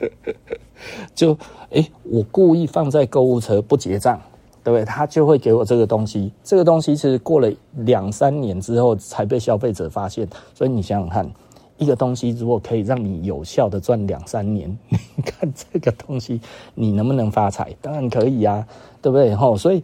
[1.14, 1.36] 就
[1.70, 4.20] 哎、我故意放在购物车不结账，
[4.64, 4.84] 对不对？
[4.84, 6.32] 他就会给我这个东西。
[6.42, 10.26] 这个东西其实过了两三年之后才被消费者发现。
[10.54, 11.30] 所以你想想看，
[11.76, 16.40] 一个东西如果可以让你有效的赚两三年， 你看这个东西
[16.74, 17.74] 你能不能发财？
[17.80, 18.66] 当然可以啊，
[19.00, 19.34] 对不对？
[19.34, 19.82] 吼，所以。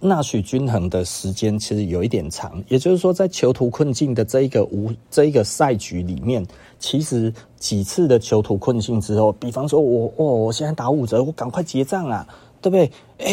[0.00, 6.44] 纳许均衡的时间其实有一点长，也就是说，在囚徒困境的这一个无这一个赛局里面，
[6.78, 12.26] 其实几次的囚徒困境之后，比方说我哦，我现在打五折，我赶快结账啊，
[12.62, 12.90] 对不对？
[13.18, 13.30] 哎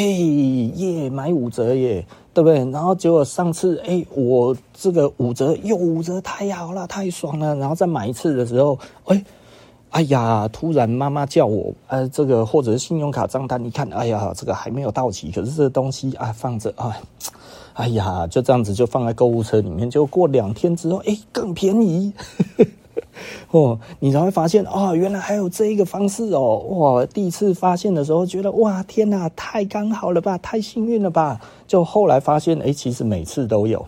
[0.76, 2.58] 耶，买五折耶，对不对？
[2.72, 9.24] 然后结果上次哎，我这个五折又五折，太好了，太爽了，然后再买一次的时候，哎。
[9.98, 16.96] 哎呀，突然妈妈叫我，呃，这个或者是信用卡账单，你看，哎呀，这个还没有到期，可是这东西啊放着啊，
[17.74, 22.14] 哎呀，就这样子就放在购物车里面，就过两天之后，哎，更便宜。
[23.50, 27.04] 哦，你才会发现哦，原来还有这一个方式哦，哇！
[27.08, 31.42] 第一次发现的时候，觉得哇，天哪，太刚好了吧，太幸运了吧！
[31.66, 33.84] 就后来发现，哎，其实每次都有。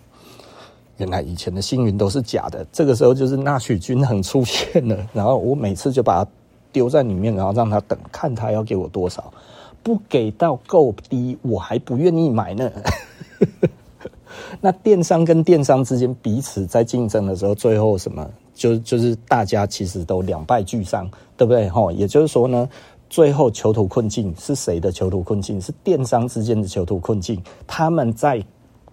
[1.00, 2.66] 原来以前的幸运都是假的。
[2.72, 6.32] 这个时候就是纳许均衡出现了，然后我每次就把它
[6.72, 9.34] 丢在里面，然后让他等，看他要给我多少，
[9.82, 12.72] 不给到够低，我还不愿意买呢。
[14.62, 18.30] 那电商跟电商之间彼此在竞争的时候，最后什么？
[18.54, 21.70] 就就是大家其实都两败俱伤，对不对？
[21.70, 22.68] 哈，也就是说呢，
[23.10, 25.62] 最后囚徒困境是谁的囚徒困境？
[25.62, 27.42] 是电商之间的囚徒困境。
[27.66, 28.44] 他们在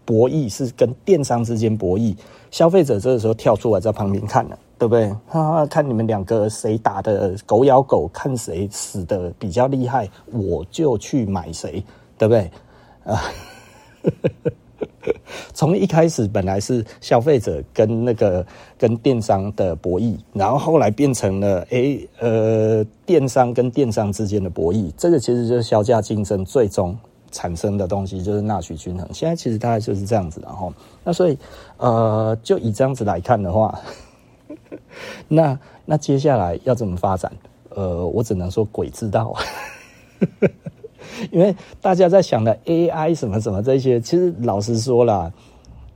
[0.06, 2.16] 博弈，是跟电商之间博弈。
[2.50, 5.10] 消费者这个时候跳出来在旁边看了，对不对？
[5.26, 11.84] 哈哈，看你们两个谁打的狗咬狗，看谁死的比较厉害，我就去买谁，
[12.16, 12.50] 对不对？
[13.04, 13.20] 啊。
[15.54, 18.44] 从一开始本来是消费者跟那个
[18.76, 26.96] 跟电商的博弈，然后后来变成了诶、呃电商跟电商之间的博弈，这个其实就是削价竞争最终
[27.30, 29.08] 产生的东西，就是纳许均衡。
[29.12, 30.72] 现在其实大概就是这样子，然后
[31.04, 31.38] 那所以
[31.76, 33.78] 呃就以这样子来看的话，
[35.28, 37.32] 那那接下来要怎么发展？
[37.70, 39.34] 呃，我只能说鬼知道。
[41.30, 45.32] 因为大家在想的 AI 什么什么这些，其实老实说啦，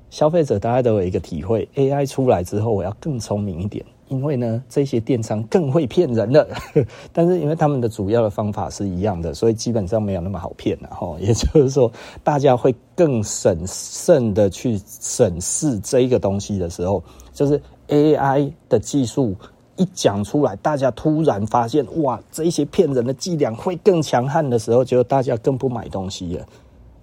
[0.09, 3.85] 消费者大家都有一个体会：AI 出来之后，我要更聪明一点。
[4.11, 6.47] 因为呢，这些电商更会骗人了。
[7.13, 11.17] 但是因为他们的主要的方法是一样的，所以基本上没有那么好骗了哈。
[11.19, 11.91] 也就是说，
[12.23, 19.35] 大家会更审慎的去审视这一个东西的时候，就是 AI 的技术。
[19.77, 26.47] 一讲出来，大家突然发现，哇，这些骗人的伎俩会更强悍的时候，就大家更不买东西了，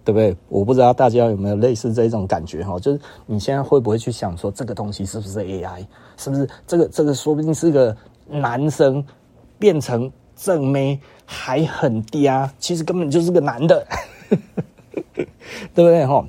[0.08, 0.34] 对不对？
[0.48, 5.86] 我不知道大家有没有类似这种感觉哈，就是你现在会不会去想说，这个东西是不是 AI？
[6.16, 7.94] 是不是这个这个说不定是个
[8.26, 9.06] 男生
[9.60, 13.86] 变成正妹还很嗲，其实根本就是个男的，
[15.14, 15.26] 对
[15.76, 16.26] 不对哈？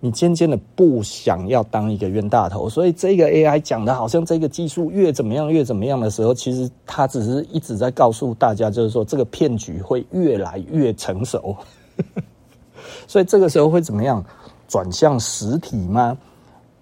[0.00, 11.56] 你渐渐的不想要当一个冤大头，所以这个 AI 讲的好像这个技术越怎么样越怎么样的时候，其实它只是一直在告诉大家，就是说这个骗局会越来越成熟。
[13.06, 14.24] 所以这个时候会怎么样？
[14.68, 16.16] 转向实体吗？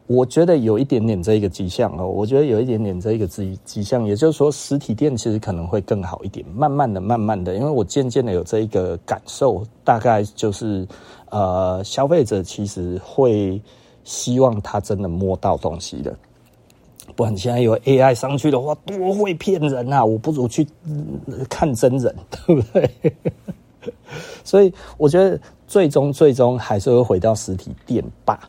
[0.07, 6.47] 我觉得有一点点这个迹象哦，我觉得有一点点这个迹迹象，也就是说实体店其实可能会更好一点。
[6.49, 10.87] 慢慢的、慢慢的，因为我渐渐的有这一个感受，大概就是。
[11.35, 13.59] 呃，消费者其实会
[14.05, 16.15] 希望他真的摸到东西的，
[17.17, 20.05] 不然现在有 AI 上去的话，多会骗人啊！
[20.05, 20.67] 我不如去
[21.49, 22.91] 看真人，对不对？
[24.45, 25.41] 所以我觉得
[25.73, 28.47] 最终最终还是会回到实体店吧。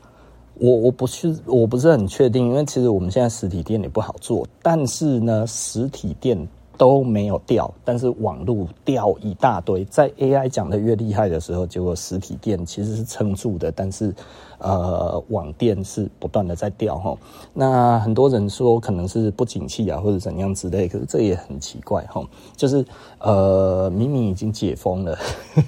[0.56, 6.46] 我我不是我不是很确定，因为其实我们现在实体店也不好做，但是呢，实体店。
[6.76, 9.86] 都没有掉，但是网络掉一大堆。
[9.86, 14.12] 在 AI 讲的越厉害的时候，结果实体店其实是撑住的，但是
[14.64, 17.16] 呃，网店是不断的在掉哈。
[17.54, 22.26] 那很多人说可能是不景气啊，或者怎样之类，可是这也很奇怪哈。
[22.58, 22.84] 就是
[23.20, 25.16] 呃，明明已经解封了，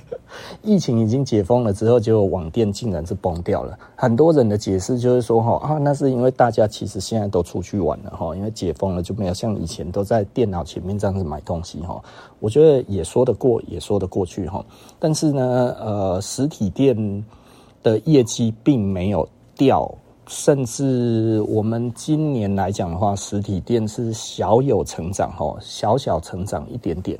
[0.64, 3.78] 疫情已经解封了之后，结果网店竟然是崩掉了。
[3.96, 10.96] 很多人的解释就是说哈啊，那是因为大家其实现在都出去玩了哈，因为解封了就没有像以前都在电脑前面。
[10.98, 12.02] 这样子买东西哈，
[12.40, 14.64] 我觉得也说得过，也说得过去哈。
[14.98, 16.96] 但是呢，呃，实体店
[17.86, 19.88] 的业绩并没有掉，
[20.26, 27.16] 甚至我们今年来讲的话，实体店是小有成长哈，小小成长一点点。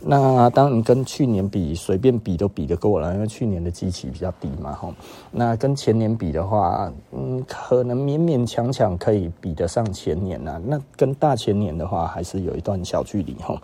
[0.00, 4.92] 那当然跟去年比，随便比都比得过了，因为去年的基期比较低嘛哈。
[5.30, 10.60] 那跟前年比的话，嗯，可能勉勉强强可以比得上前年呐。
[10.64, 13.60] 那跟大前年的话，还是有一段小距离哈。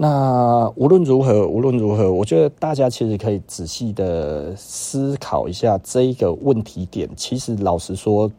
[0.00, 7.10] 那无论如何，无论如何，我觉得大家其实可以仔细的思考一下这一个问题点。
[7.16, 8.30] 其实老实说，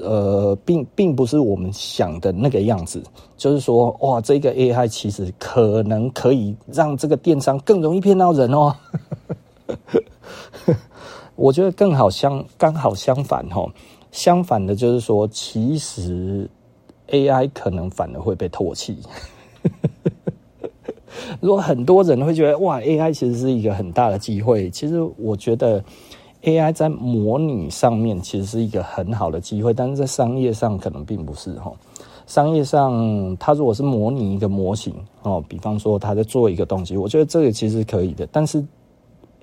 [0.00, 3.00] 呃，并并不是我们想的那个样子。
[3.36, 8.74] 就是说，哇，这个 AI 其实可能可以让这个电商更容易骗到人哦。
[11.36, 13.70] 我觉得更好相刚好相反哦，
[14.10, 16.50] 相反的就是说，其实
[17.10, 18.98] AI 可能反而会被唾弃。
[21.40, 25.82] 如果很多人会觉得哇，AI 其实是一个很大的机会，其实我觉得
[26.42, 31.72] AI 在模拟上面其实是一个很好的机会，但是在商业上可能并不是哈。
[32.26, 38.26] 商业上，它如果是模拟一个模型哦，比方说他在做一个东西，我觉得这个其实可以的。
[38.32, 38.64] 但是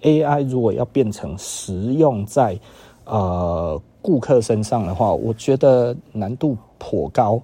[0.02, 2.60] AI 如果要变成实用在
[3.06, 7.42] 呃顾客身上的话，我觉得难度颇高，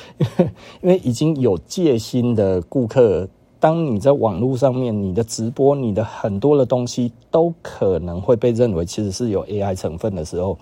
[0.80, 3.28] 因为已经有戒心的顾客，
[3.58, 10.58] 当你在网络上面，你的直播，你的很多的东西都可能会被认为其实是有 AI 成分的时候，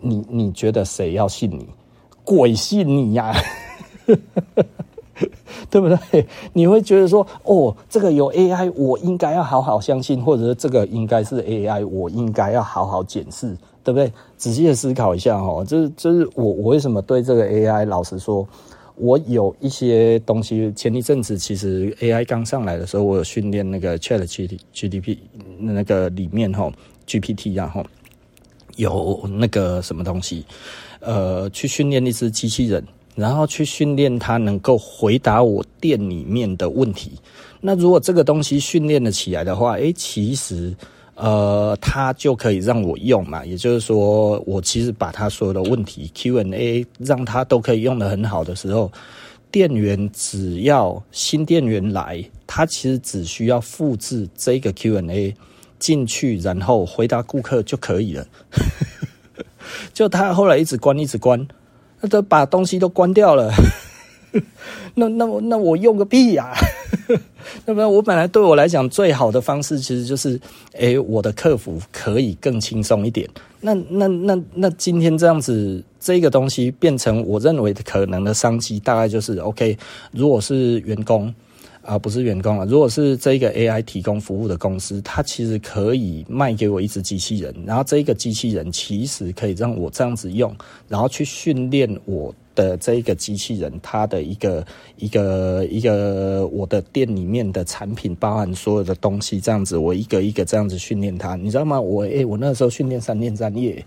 [0.00, 1.66] 你你觉得谁要信你？
[2.24, 3.34] 鬼信你呀，
[5.68, 6.26] 对不对？
[6.52, 14.12] 你会觉得说，哦，这个有 AI，我应该要好好相信，或者是这个应该是 AI，我应该要好好检视，对不对？
[14.36, 18.46] 仔细的思考一下哈，就是就是我我为什么对这个 AI，老实说，
[18.96, 25.18] 我有一些东西，前一阵子其实 AI 刚上来的时候，我有训练那个 ChatGPT
[25.58, 26.70] 那个里面哈
[27.06, 27.84] GPT 然后
[28.76, 30.44] 有那个什么东西。
[31.00, 32.84] 呃，去训练一只机器人，
[33.16, 37.10] 然后去训练它能够回答我店里面的问题。
[37.60, 40.72] 那如果这个东西训练了起来的话，诶，其实
[41.14, 43.44] 呃，它就可以让我用嘛。
[43.44, 48.90] 也就是说，我其实把它所有的问题 Q&A 让它都可以用得很好的时候，
[49.50, 55.34] 店员只要新店员来，他其实只需要复制这个 Q&A
[55.78, 58.26] 进去，然后回答顾客就可以了。
[59.92, 61.46] 就他后来一直关，一直关，
[62.00, 63.52] 他都把东西都关掉了。
[64.94, 66.56] 那那我那我用个屁呀、啊！
[67.66, 70.40] 那么我本来对我来讲最好的方式，其实就是，
[70.78, 73.28] 哎，我的客服可以更轻松一点。
[73.60, 79.76] 那那那那今天这样子，这个东西变成我认为可能的商机，大概就是 OK。
[80.10, 81.32] 如果是员工。
[81.84, 82.64] 啊，不是员工啊！
[82.64, 90.54] 如果是这个 AI 提供服务的公司，它其实可以卖给我一只机器人，然后这个机器人其实可以让我这样子用，
[90.86, 101.80] 然后去训练我的这一个机器人，它的一个一个一个我的店里面的产品，包含所有的东西，这样子我一个一个这样子训练它，你知道吗？
[101.80, 103.84] 我诶、欸，我那时候训练三天三夜。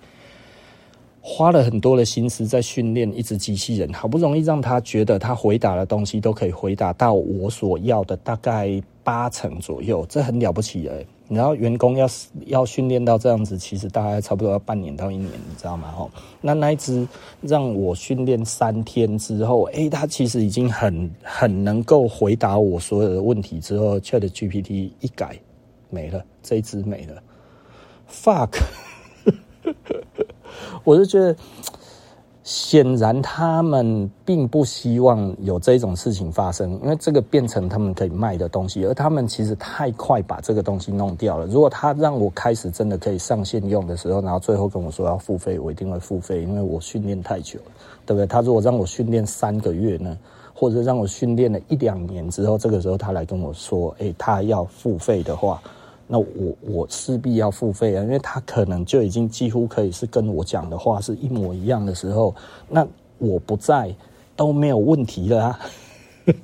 [1.28, 10.84] 花了很多的心思在训练一只机器人，好不容易让他觉得他回答的东西都可以回答到我所要的大概八成左右，这很了不起
[11.30, 11.36] 哎。
[11.36, 12.08] 然后员工要
[12.46, 15.92] 要训练到这样子，其实大概差不多要半年到一年，你知道吗？
[15.92, 16.10] 吼，
[16.42, 17.08] 那那一只
[17.42, 25.40] 让我训练三天之后，诶，他其实已经很很能够回答我所有的问题之后，ChatGPT 一改
[25.90, 27.22] 没了，这一只没了
[28.10, 28.50] ，fuck。
[30.84, 31.36] 我就觉得，
[32.46, 41.48] 显然他们并不希望有这种事情发生，因为这个变成他们可以卖的东西，而他们其实太快把这个东西弄掉了。
[41.48, 47.72] 如果他让我开始真的可以上线用的时候，然后最后跟我说要付费，我一定会付费，因为我训练太久了，
[48.06, 48.28] 对不对？
[48.28, 50.16] 他如果让我训练三个月呢，
[50.54, 55.60] 或者让我训练了一两年之后，这个时候他来跟我说，诶，他要付费的话。
[56.08, 62.34] 那我我势必要付费啊，因为他可能就已经几乎可以是跟我讲的话是一模一样的时候，
[62.70, 62.86] 那
[63.18, 63.94] 我不在
[64.36, 65.60] 都没有问题了啊，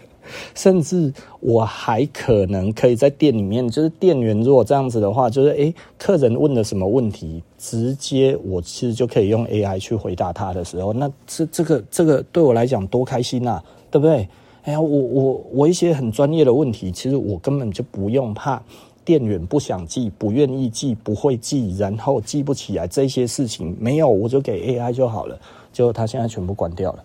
[0.55, 14.27] 甚至我还可能可以在店里面，就是店员如果这样子的话，就是诶，客人问了什么问题，直接我其实就可以用 AI 去回答他的时候，那这这个这个对我来讲多开心呐，对不对？
[14.63, 18.61] 哎呀，我我我一些很专业的问题，其实我根本就不用怕。
[19.03, 25.39] 店员不想记，不愿意记，不会记，然后记不起来这些事情没有，我就给 AI 就好了。
[25.71, 27.03] 结果他现在全部关掉了。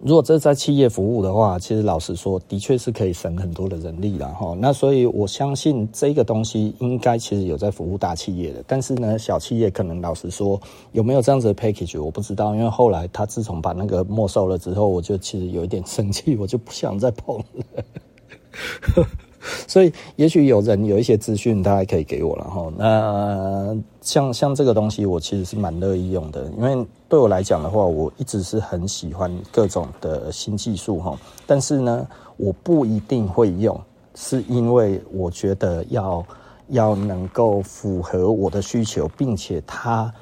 [0.00, 4.54] 如果这在企业服务的话，其实老实说，的确是可以省很多的人力了哈。
[4.60, 10.60] 那所以我相信这个东西应该其实有在服务大企业的，但是呢，小企业可能老实说
[10.92, 17.84] 有没有这样子的 package 我不知道，因为后来他自从把那个没收了之后，我就其实有一点生气，我就不想再碰了。
[19.68, 22.72] 所以，也许有人有一些资讯，大家可以给我了哈。
[22.76, 31.18] 那像像这个东西，我其实是蛮乐意用的，因为对我来讲的话，我一直是很喜欢各种的新技术哈。
[31.46, 33.78] 但是呢，我不一定会用，
[34.14, 36.24] 是因为我觉得要
[36.68, 40.12] 要能够符合我的需求，并且它。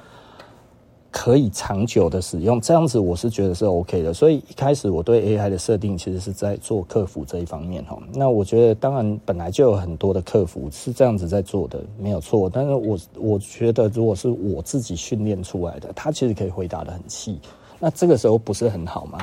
[1.12, 4.12] 可以长久的使用，这样子我是觉得是 OK 的。
[4.12, 7.96] 所以一开始我对 AI 的设定其实是在做客服这一方面哈。
[8.14, 12.50] 那我觉得当然本来就有很多的客服是这样子在做的，没有错。
[12.50, 17.38] 但是我我觉得如果是我自己训练出来的，他其实可以回答得很细。
[17.78, 19.18] 那这个时候不是很好吗？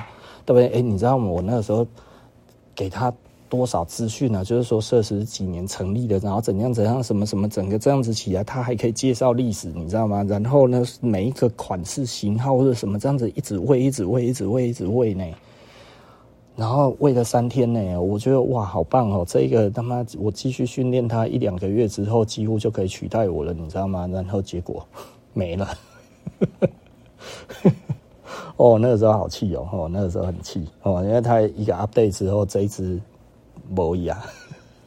[0.45, 0.69] 对不对？
[0.69, 1.27] 诶，你知道吗？
[1.27, 1.85] 我那个时候
[2.75, 3.11] 给他
[3.49, 4.45] 多少资讯呢？
[4.45, 10.23] 就是说，设施几年成立的，然后怎样怎样，什么什么，整个这样子起来，他还可以介绍历史，你知道吗？
[10.23, 15.25] 然后呢，每一个款式型号或者什么这样子，一直喂，一直喂，一直喂，一直喂呢。
[16.55, 19.23] 然后喂了三天呢，我觉得哇，好棒哦！
[19.25, 24.05] 这个他妈，我继续训练他一两个月之后，几乎就可以取代我了，你知道吗？
[24.07, 24.85] 然后结果
[25.33, 25.69] 没了。
[28.57, 32.99] 哦，那个时候好气哦，那个时候很气哦，因为他一个 update 之后，这一只
[33.69, 34.21] 没呀。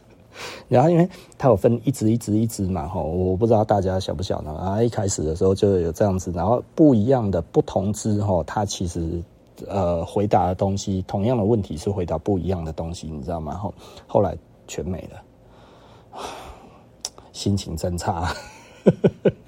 [0.68, 4.82] 然后因为它有分一只一只一只嘛，哈，我不知道大家晓不晓得啊。
[4.82, 9.22] 一开始的时候就有这样子，然后不一样的不同只哈，它其实。
[9.68, 13.54] 呃，回答的东西，同样的问题是回答不一样的东西，你知道吗？
[13.54, 13.72] 后
[14.08, 16.18] 后来全没了，
[17.32, 18.34] 心情真差。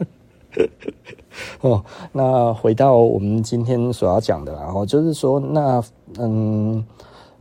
[1.62, 1.82] 哦，
[2.12, 5.82] 那回到我们今天所要讲的，然后就是说，那
[6.18, 6.86] 嗯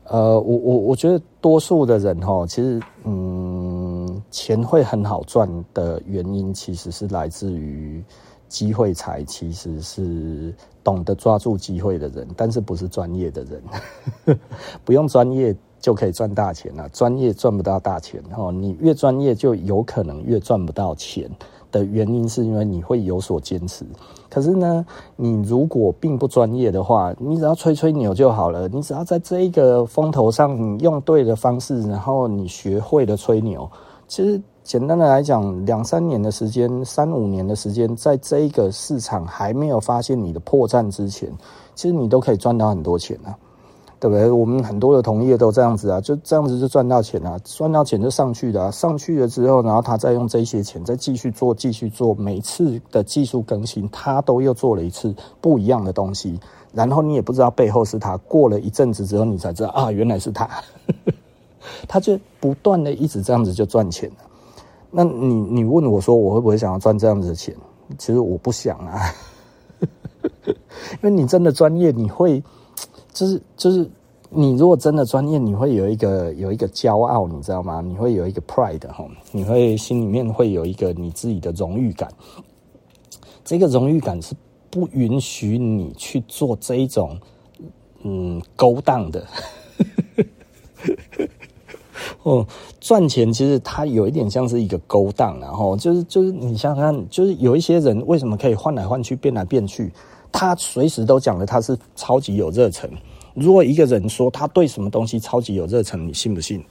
[0.05, 8.01] 呃，我我我觉得多数的人哈，其实嗯，钱会很好赚的原因，其实是来自于。
[8.49, 14.37] 机会财其实是懂得抓住机会的人，但是不是专业的人。
[14.85, 18.51] 不用专业就可以赚大钱啊，专业赚不到大钱哦。
[18.51, 21.27] 你越专业就有可能越赚不到钱
[21.71, 23.83] 的原因，是因为你会有所坚持。
[24.33, 28.67] 可是呢，你如果并不专业的话，你只要吹吹牛就好了。
[28.69, 33.69] 你只要在这一个风头上，你用对的方式，然后你学会了吹牛，
[34.07, 34.41] 其实。
[34.63, 41.29] 简单的来讲，两三年的时间，三五年的时间，在这一个市场还没有发现你的破绽之前，
[41.75, 43.35] 其实你都可以赚到很多钱啊，
[44.03, 44.29] 对不对？
[44.29, 56.37] 我们很多的同业都这样子啊，就这样子就赚到钱啊，赚到钱就上去了啊，上去了之后，然后他再用这些钱再继续做，继续做，每次的技术更新，他都又做了一次不一样的东西，
[56.73, 60.49] 然后你也不知道背后是他，过了一阵子之后，你才知道啊，原来是他，
[61.87, 64.15] 他就不断的一直这样子就赚钱了。
[64.91, 67.55] 那你你问我说，我会不会想要赚这样子的钱？
[67.97, 68.99] 其实我不想啊，
[70.45, 72.43] 因为你真的专业，你会
[73.13, 73.89] 就是就是
[74.29, 77.81] 你如果真的专业，你会有一个有一个骄傲，你知道吗？
[77.81, 82.11] 你会有一个 pride 哈，你会心里面会有一个你自己的荣誉感。
[83.45, 84.33] 这个荣誉感是
[84.71, 87.15] 不允许你去做这一种
[88.01, 89.23] 嗯勾当的。
[92.23, 92.45] 哦，
[92.79, 99.91] 赚钱其实它有一点像是一个勾当，然后就是就是你想想看，就是有一些人为什么可以换来换去、变来变去，
[100.33, 102.89] 他随时都讲的他是超级有热忱。
[103.33, 106.61] 如果一个人说他对什么东西超级有热忱，你信不信？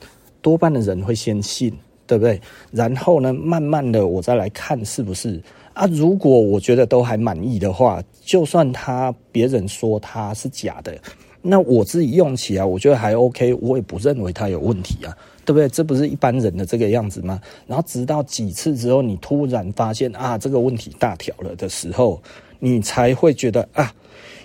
[0.42, 1.72] 多半的人会先信，
[2.06, 2.38] 对不对？
[2.70, 5.40] 然后呢，慢慢的我再来看是不是
[5.72, 5.86] 啊？
[5.86, 10.94] 如果我觉得都还满意的话，就算他别人说他是假的，
[11.40, 15.16] 那我自己用起来我觉得还 OK，我也不认为他有问题啊。
[15.44, 15.68] 对不对？
[15.68, 17.40] 这不是一般人的这个样子吗？
[17.66, 22.22] 然后直到几次之后，你突然发现啊，这个问题大条了的时候，
[22.64, 23.92] 你才会觉得啊，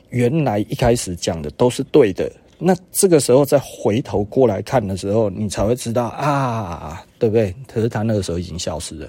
[0.09, 2.31] 原来一开始讲的都是对的。
[2.57, 7.53] 那这个时候再回头过来看的时候，你才会知道啊，对不对？
[7.71, 9.07] 可是他那个时候已经消失了。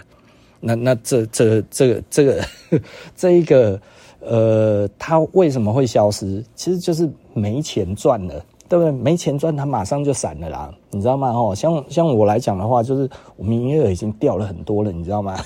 [0.60, 2.44] 那那这这这个这个
[3.16, 3.80] 这一个
[4.20, 6.44] 呃，他为什么会消失？
[6.54, 8.44] 其实就是没钱赚了。
[8.68, 8.92] 对不对？
[8.92, 11.30] 没钱赚，他马上就散了啦，你知道吗？
[11.30, 15.42] 哦，像像我来讲的话，就是我们营业额已经掉了很多了，你知道吗？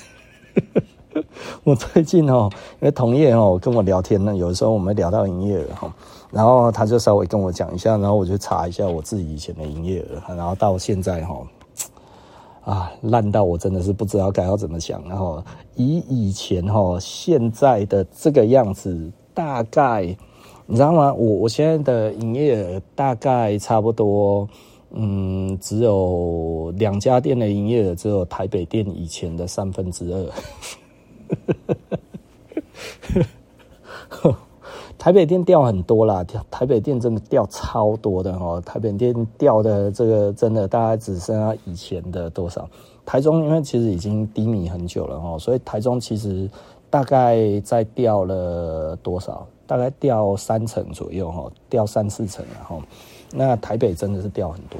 [1.65, 2.49] 我最近哦，
[2.81, 5.95] 因为同业哦跟我聊天呢，有的时候我们聊到营业额哈，
[6.31, 11.43] 然后他就稍微跟我讲一下，然后我就查一下我自己以前的营业额，然后到现在哈，
[12.65, 15.43] 啊烂到我真的是不知道该要怎么想，然后
[15.75, 20.17] 以以前哈现在的这个样子，大概。
[20.65, 21.13] 你知道吗？
[21.13, 24.49] 我我现在的营业额大概差不多，
[24.93, 30.31] 嗯，只有两家店的营业额只有台北店以前的三分之二。
[34.99, 38.63] 台北店掉很多啦，台北店真的掉超多的哦。
[38.65, 42.69] 台北店掉的这个真的大概只剩下以前的多少？
[43.05, 46.49] 台中因为其实已经低迷很久了哦，所以台中其实
[46.89, 49.45] 大概在掉了多少？
[49.67, 52.81] 大概掉三成左右哈，掉三四成然后，
[53.33, 54.79] 那台北真的是掉很多。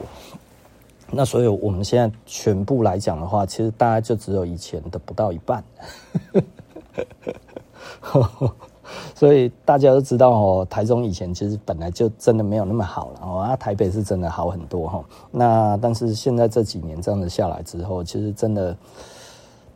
[1.13, 5.63] 那所以我们现在全部来讲的话，其实大概就只有以前的不到一半。
[9.15, 15.05] 所以大家都知道哦，台中以前其实本来就真的没有那么好了哦，啊，台北是真的好很多哈。
[15.31, 18.77] 那但是现在这几年这样子下来之后，其实真的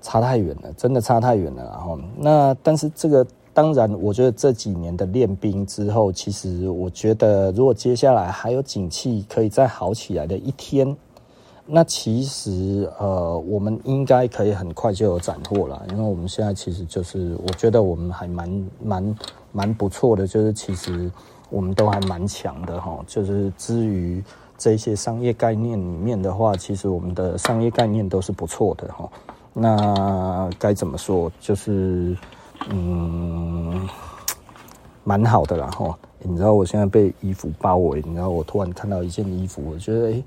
[0.02, 3.26] 差太远了，真的差太远了然后，那但是这个。
[3.56, 10.94] 当然，我觉得这几年的练兵之后，其实我觉得，如果接下来还有景气可以再好起来的一天，
[11.68, 19.16] 那其实呃，我们应该可以很快就有斩获了，因为我们现在其实就是，我觉得我们还蛮蛮
[19.50, 21.10] 蛮不错的，就是其实
[21.50, 22.96] 我们都还蛮强的哈。
[23.04, 24.22] 就是至于
[24.56, 29.10] 这些商业概念里面的话，其实我们的商业概念都是不错的哈。
[29.52, 31.32] 那该怎么说？
[31.40, 32.16] 就是
[32.70, 33.88] 嗯，
[35.02, 35.98] 蛮好的啦哈。
[36.20, 40.22] 你知道我现在被衣服包围，你知道我突然看到一件衣服，我觉得诶。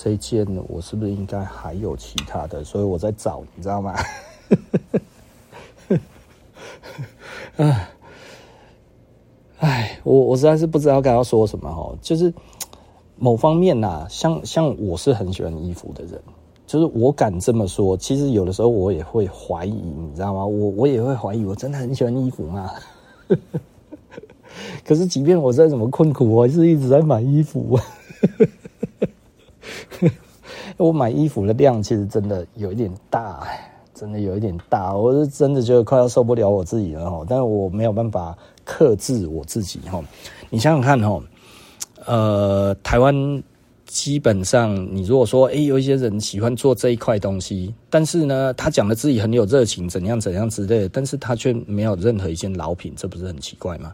[0.00, 2.62] 这件我是不是应该还有其他的？
[2.62, 3.96] 所以我在找，你知道吗？
[7.56, 7.88] 哎，
[9.58, 11.92] 哎，我我实在是不知道该要说什么哈。
[12.00, 12.32] 就是
[13.16, 16.22] 某方面呐，像像我是很喜欢衣服的人，
[16.64, 17.96] 就是我敢这么说。
[17.96, 20.46] 其实有的时候我也会怀疑，你知道吗？
[20.46, 22.70] 我我也会怀疑，我真的很喜欢衣服吗？
[24.86, 27.76] 可是即便我再怎么困苦，我还是一直在买衣服。
[30.76, 33.46] 我买衣服的量其实真的有一点大，
[33.94, 37.24] 真的有一点大，我是真的觉得快要受不了我自己了哈。
[37.28, 40.02] 但是我没有办法克制我自己哈。
[40.50, 41.22] 你想想看哈，
[42.06, 43.42] 呃，台湾
[43.86, 53.92] 基本上，你如果说诶有一些人喜欢做这一块东西，但是呢，他讲的自己很有热情，怎样怎样之类的，但是他却没有任何一件老品，这不是很奇怪吗？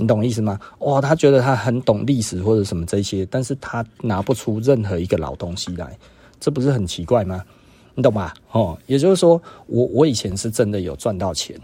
[0.00, 0.58] 你懂意思吗？
[0.78, 5.96] 哇，他觉得他很懂历史或者什么这些，但是他拿不出任何一个老东西来，
[6.40, 7.44] 这不是很奇怪吗？
[7.94, 8.32] 你懂吧？
[8.52, 11.54] 哦，也就是说，我我以前是真的有赚到钱，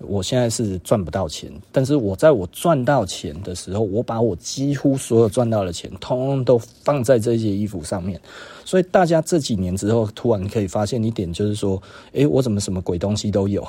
[0.00, 8.20] 我现在是赚不到钱，但是我在我赚到钱的时候，我把我几乎所有赚到的钱，通通都放在这些衣服上面，
[8.64, 11.80] 所以大家这几年之后，突然可以发现一点，就是说，
[12.12, 13.64] 诶，我怎么什么鬼东西都有？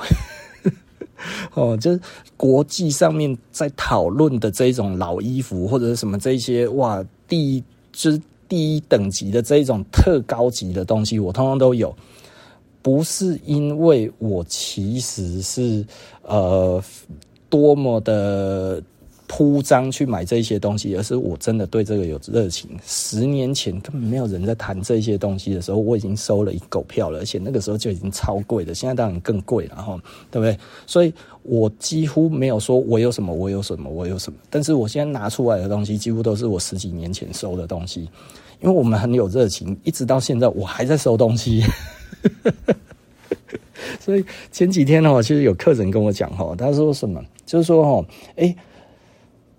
[1.54, 2.00] 哦，就是
[2.38, 11.96] 国际上面在讨论的这种老衣服，或者是什么这些哇，第一就是第一等级的这一种特高级的东西，我通通都有。
[12.82, 15.86] 不是因为我其实是
[16.24, 16.84] 呃
[17.50, 18.82] 多么的。
[19.28, 22.70] 铺张去买这些东西，而是我真的对这个有热情。
[22.86, 28.74] 十年前根本没有人在谈这些东西的时候，我已经收了一狗票了，而且那个时候就已经超贵了。
[28.74, 30.00] 现在当然更贵了，哈，
[30.30, 30.56] 对不对？
[30.86, 31.12] 所以
[31.42, 34.38] 我几乎没有说我有什么，我有什么，我有什么。
[34.50, 38.02] 但是我现在拿出来的东西，几乎都是我十几年前收的东西，
[38.62, 41.64] 因为我们很有热情，一直到现在我还在收东西。
[44.00, 47.20] 所以前几天呢，其实有客人跟我讲，哈，他说什么？
[47.44, 48.56] 就是说，哈，哎。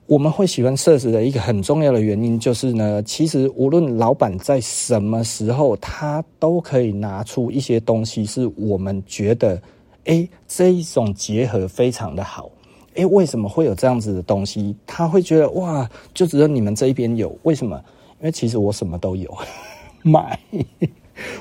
[0.06, 9.60] 我们会喜欢设置的一个很重要的原因就是呢，其实无论老板在什么时候，他都可以拿出一些东西，是我们觉得，
[10.04, 12.48] 诶，这一种结合非常的好。
[12.94, 14.76] 诶，为什么会有这样子的东西？
[14.86, 17.76] 他会觉得哇，就只有你们这一边有，为什么？
[18.20, 19.28] 因为其实我什么都有，
[20.02, 20.38] 买，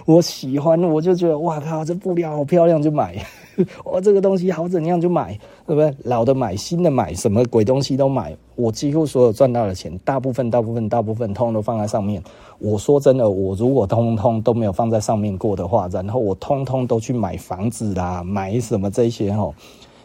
[0.05, 3.23] 我喜欢，我就觉得哇靠，这布料好漂亮，就买。
[3.85, 5.93] 我 这个东西好怎样就买，对不对？
[6.03, 8.35] 老的买，新的买，什么鬼东西都买。
[8.55, 12.21] 我几乎所有赚到的钱，大部分、大部分、大部分，通通都放在上面。
[12.59, 19.51] 我说真的，我如果通通都没有放在上面过的话，然后我通通都去买房子啦，买什么这些齁。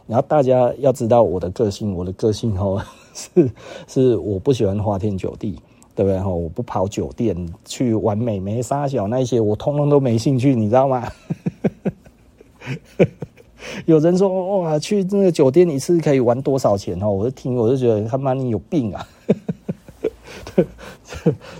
[0.07, 2.83] 然后大家要知道我的个性，我的个性齁
[3.15, 3.51] 是
[3.87, 5.57] 是我不喜欢花天酒地，
[5.95, 6.29] 对不对哈？
[6.29, 11.07] 我不跑酒店去玩美眉沙小那些，我通通都没兴趣，你知道吗？
[13.87, 17.11] 有人说哇，去那个酒店一次可以玩多少钱哦？
[17.11, 19.07] 我就听，我就觉得他妈你有病啊！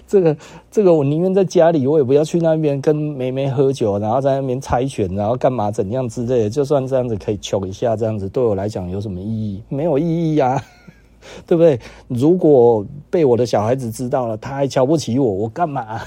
[0.07, 0.37] 这 个
[0.71, 6.51] 这个，我宁愿在家里，我也不要去那边跟妹妹喝酒，然后在那边猜拳，然后干嘛怎样之类的。
[6.51, 9.63] 就算这样子可以求一下，这样子对我来讲有什么意义？
[9.69, 10.63] 没有意义啊，
[11.47, 11.79] 对不对？
[12.09, 16.01] 如果被我的小孩子知道了，他还瞧不起我，我干嘛？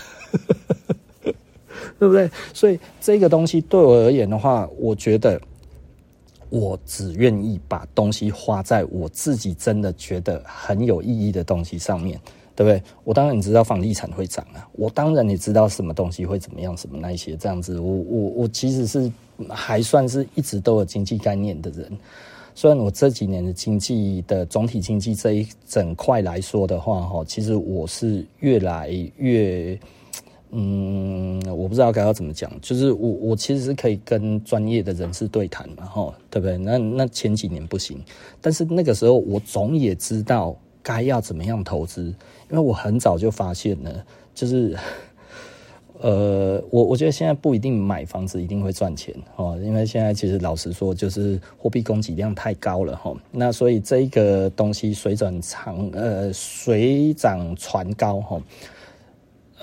[2.00, 2.30] 对不对？
[2.54, 5.40] 所以这个东西对我而言的话，我觉得。
[6.54, 12.20] 我只愿意把东西花在我自己真的觉得很有意义的东西上面，
[12.56, 12.80] 对不对？
[13.04, 17.80] 我当然你知道房地产会涨啊，我当然你知道什么东西会怎么样，什么那些这样子。
[17.80, 19.12] 我我我其实是
[19.50, 21.92] 还算是一直都有经济概念的人，
[22.54, 29.80] 虽然我这几年的经济的总体经济这一整块来说的话，哈，其实我是越来越。
[30.56, 36.60] 嗯，我不知道该要怎么讲，就是我我其实是可以跟专业的人士对谈嘛，吼，对不对？
[36.60, 38.00] 那那前几年不行，
[38.40, 42.16] 但是那个时候我总也知道该要怎么样投资，因
[42.52, 44.78] 为我很早就发现了，就是，
[46.00, 58.40] 呃，我我觉得现在不一定买房子一定会赚钱，哦，因为现在其实老实说，就是货币供给量太高了，哈，那所以这个东西水涨长，呃，水涨船高，哈。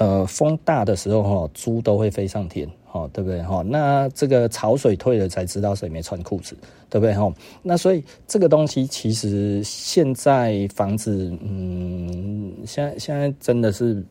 [0.00, 3.62] 呃，风大的时候哈，猪都会飞上天，哈，对不对哈？
[3.62, 6.56] 那这个潮水退了才知道谁没穿裤子，
[6.88, 7.30] 对不对哈？
[7.62, 14.02] 那所以这个东西其实现在房子，嗯，现在现在真的是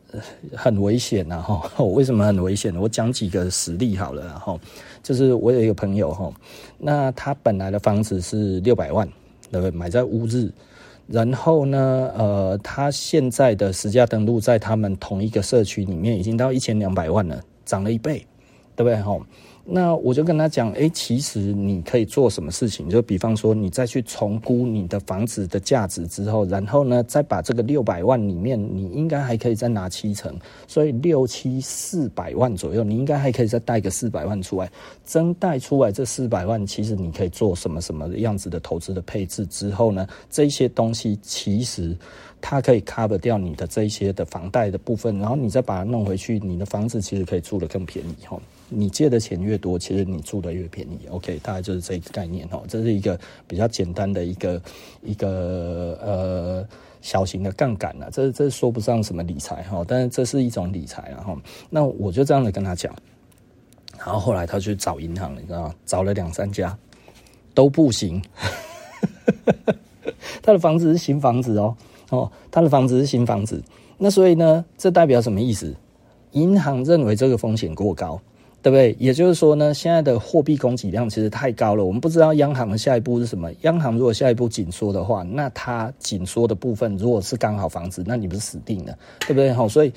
[0.54, 1.84] 很危险呐哈。
[1.86, 2.72] 为什么很危险？
[2.76, 4.56] 我讲几个实例好了哈。
[5.02, 6.32] 就是我有一个朋友哈，
[6.78, 9.04] 那他本来的房子是六百万，
[9.50, 9.76] 对不对？
[9.76, 10.48] 买在乌日。
[11.12, 18.24] 然后呢，呃，他现在的实价登录在他们同一个社区里面已经到一千两百万了，涨了一倍，
[18.76, 18.96] 对不对？
[19.02, 19.20] 吼。
[19.72, 22.90] 那我就跟他讲，哎，其实你可以做什么事情？
[22.90, 34.68] 就比方说，你再去重估你的房子的价值之后，然后呢，再把这个六百万里面，你应该还可以再拿七成，所以六七四百万左右，你应该还可以再贷个四百万出来。
[35.04, 40.04] 真贷出来这四百万，其实你可以做什么什么样子的投资的配置之后呢？
[40.28, 41.96] 这些东西其实
[42.40, 48.36] 它可以 cover 掉你的这些的房贷的部分，然后你再把它弄回去，你的房子其实可以住得更便宜，哈。
[48.70, 51.06] 你借的钱越多，其实你住的越便宜。
[51.10, 52.62] OK，大概就是这个概念哦。
[52.68, 54.62] 这是一个比较简单的一个
[55.02, 56.66] 一个呃
[57.02, 58.08] 小型的杠杆了。
[58.10, 61.36] 这这说不上什么理财哈，但是这是一种理财了哈。
[61.68, 62.94] 那我就这样子跟他讲，
[63.98, 65.74] 然后后来他去找银行，你知道？
[65.84, 66.76] 找了两三家
[67.52, 68.22] 都不行。
[70.42, 71.76] 他的房子是新房子哦
[72.10, 73.62] 哦，他的房子是新房子。
[73.98, 75.74] 那所以呢，这代表什么意思？
[76.32, 78.20] 银行认为这个风险过高。
[78.62, 78.94] 对不对？
[78.98, 81.84] 也就是说呢，现在的货币供给量其实太高了。
[81.84, 83.50] 我们不知道央行的下一步是什么。
[83.62, 89.52] 央行如果下一步紧缩的话，那它紧缩的部分如果是刚好房子，那你不是死定了，对不对？
[89.52, 89.92] 好，所以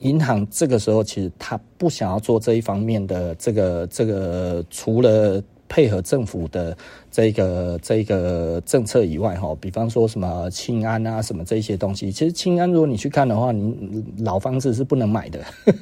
[0.00, 5.42] 银行这个时候其实它不想要做这一方面的这个这个，除了。
[5.70, 6.76] 配合政府的
[7.12, 15.40] 这个这个政策以外，哈，比方说什么清安啊，什么这些东西，其实清安如果你去看的话，你老房子是不能买的，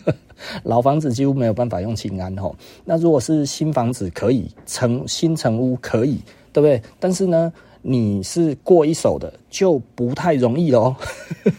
[0.62, 2.55] 老房子几乎没有办法用清安，哈。
[2.84, 6.20] 那如果是新房子可以成新成屋可以，
[6.53, 6.82] 对不对？
[7.01, 10.95] 但是呢，你是过一手的就不太容易喽。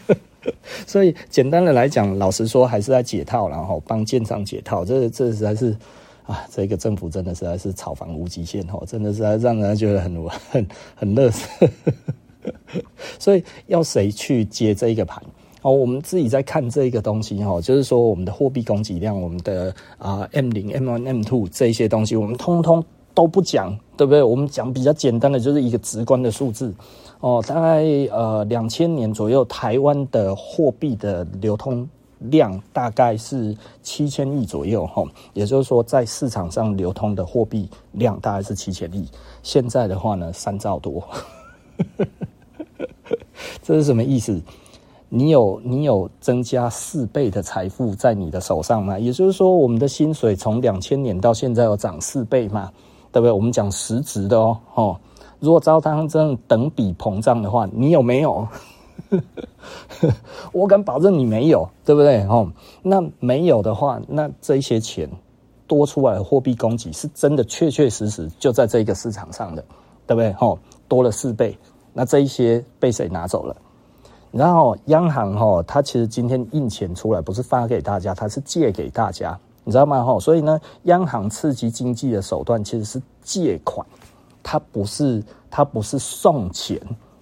[0.86, 5.76] 所以简单的来讲，老实说还是在解套，然后帮建商解套，这这实在是。
[6.30, 10.14] 啊，这个政府真的实在是炒房无极限哦，真的是让人觉得很
[10.48, 11.48] 很很乐色。
[13.18, 15.20] 所以要谁去接这一个盘？
[15.62, 24.22] 哦，我们自己在看这一个东西哈，就是说我们的货币供给量，我们的啊 M 零、M 1 M two 这些东西，我们通通都不讲，对不对？
[24.22, 26.72] 我们讲比较简单的，就是一个直观的数字
[27.18, 31.88] 哦，大概呃两千年左右，台湾的货币的流通。
[32.20, 39.08] 量大概是七千亿左右，吼，也就是说，在市场上流通的货币量大概是七千亿。
[39.42, 41.02] 现在的话呢，三兆多，
[43.62, 44.40] 这是什么意思？
[45.08, 48.96] 你有你有增加四倍的财富在你的手上吗？
[48.98, 52.70] 也就是说，我们的薪水从两千年到现在有涨四倍嘛？
[53.10, 53.32] 对不对？
[53.32, 54.96] 我们讲实质的哦，哦，
[55.40, 58.46] 如果照当真等比膨胀的话，你有没有？
[60.52, 62.22] 我敢保证你没有，对不对？
[62.24, 62.50] 哦，
[62.82, 65.08] 那没有的话，那这一些钱
[65.66, 69.64] 多出来的货币供给是真的确确实实就在这个市场上的，
[70.06, 70.34] 对不对？
[70.40, 71.56] 哦，多了四倍，
[71.92, 73.56] 那这一些被谁拿走了？
[74.32, 80.18] 然后央行，它其实今天印钱出来不是发给大家，它是借给大家，你知道吗？
[80.20, 83.84] 所以呢，央行刺激经济的手段其实是借款，
[84.42, 86.80] 它不是它不是送钱。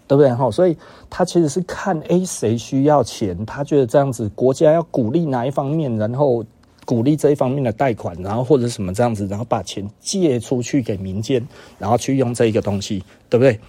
[0.08, 0.34] 对不对？
[0.34, 0.76] 哈，所以
[1.10, 6.42] 他其实是看，诶，谁需要钱，他觉得这样子国家要鼓励哪一方面，然后
[6.86, 11.46] 鼓励这一方面的贷款，然后或者什么这样子，然后把钱借出去给民间，
[11.78, 13.60] 然后去用这一个东西，对不对？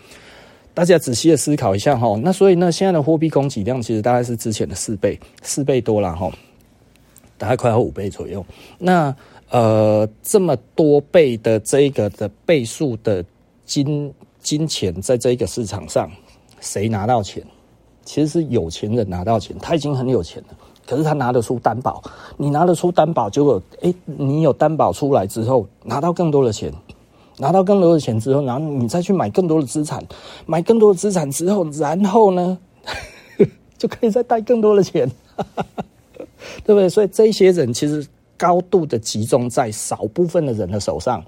[0.73, 2.17] 大家仔细的思考一下哈。
[2.23, 6.31] 那所以呢，现在的货币供给量其实大概是之前的四倍，四倍多了哈，
[7.37, 8.45] 大概快要五倍左右。
[8.77, 9.13] 那
[9.49, 13.25] 呃，这么多倍的这个的倍数的
[13.65, 16.09] 金金钱在这个市场上。
[16.59, 17.43] 谁拿到钱？
[18.05, 20.57] 其实是有钱人拿到钱，他已经很有钱了。
[20.87, 22.01] 可是他拿得出担保，
[22.37, 26.73] 你拿得出担保，结果诶，你有担保出来之后，拿到更多的钱，
[27.37, 30.03] 拿到更多的钱之后，然后你再去买更多的资产，
[30.47, 32.57] 买更多的资产之后，然后呢，
[33.77, 35.07] 就可以再贷更多的钱，
[36.65, 36.89] 对不对？
[36.89, 38.03] 所以这些人其实
[38.35, 41.23] 高度的集中在少部分的人的手上。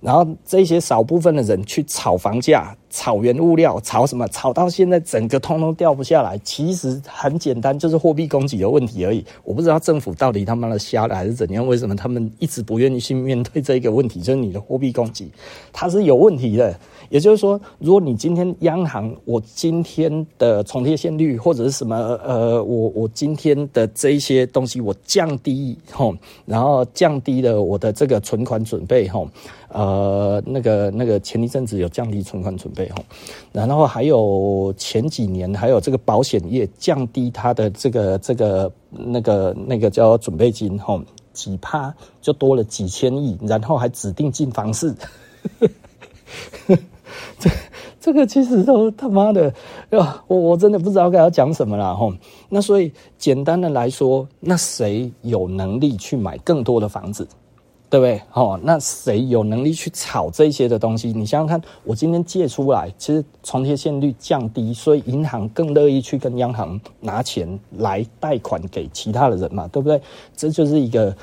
[0.00, 4.24] 然后这些少部分的人去炒房价，炒原物料，炒什么？
[4.28, 6.38] 炒到现在整个通通掉不下来。
[6.44, 9.24] 其实很简单，就是货币供给的问题而已。
[9.42, 11.66] 我不知道政府到底他妈的瞎了还是怎样？
[11.66, 14.20] 为什么他们一直不愿意去面对这个问题？
[14.20, 15.28] 就是你的货币供给，
[15.72, 16.72] 它是有问题的。
[17.10, 26.14] 也就是说，如果你今天央行，我今天的重贴现率或者是什么，呃，我我今天的这一些东西我降低吼，
[26.46, 29.28] 然后降低了我的这个存款准备吼。
[29.68, 33.02] 呃，那个那个前一阵子有降低存款准备哈，
[33.52, 41.00] 然后还有前几年还有这个保险业降低它的这个这个那个那个叫准备金哈，
[41.32, 44.94] 几趴就多了几千亿，然后还指定进房市，
[47.38, 47.50] 这
[48.00, 49.52] 这个其实都他妈的，
[49.90, 52.12] 我我真的不知道该要讲什么了吼。
[52.48, 57.26] 那所以简单的来说，那谁有能力去买更多的房子？
[57.94, 58.20] 对不对？
[58.32, 61.12] 哦，那谁有能力去炒这些的东西？
[61.12, 70.02] 你想想看，我今天借出来，其实重贴现率降低，所以银行更乐意去跟央行拿钱来贷款给其他的人嘛，对不对？
[70.34, 71.16] 这就是一个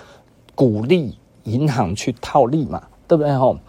[0.56, 1.14] 鼓励
[1.44, 3.30] 银行去套利嘛，对不对？
[3.34, 3.60] 哦，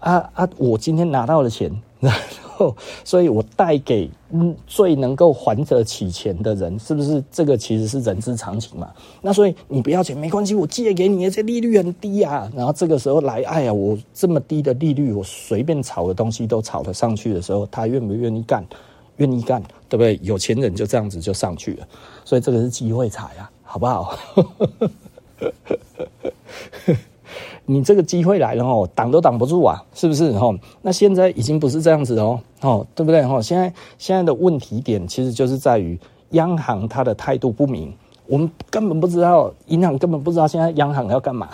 [0.00, 1.70] 啊啊，我今天拿到了钱。
[2.00, 8.88] 然后，所以我带给嗯最能够还得起钱的人，是不是这个其实是人之常情嘛？
[9.20, 12.48] 那所以你不要钱没关系，我借给你，这利率很低啊。
[12.54, 18.64] 然后这个时候来，哎呀，我这么低的利率，我随便炒的东西都炒得上去的时候，他愿不愿意干？
[19.16, 20.20] 愿意干，对不对？
[20.22, 21.88] 有钱人就这样子就上去了。
[22.24, 24.16] 所以这个是机会财啊，好不好？
[27.70, 30.58] 你这个机会来了哦，挡都挡不住啊，是不是哦？
[30.80, 33.42] 那现在已经不是这样子哦，哦，对不对哦？
[33.42, 36.00] 现在现在的问题点其实就是在于
[36.30, 37.92] 央行它的态度不明，
[38.26, 41.50] 我们根本不知道，银行根本不知道现在央行要干嘛。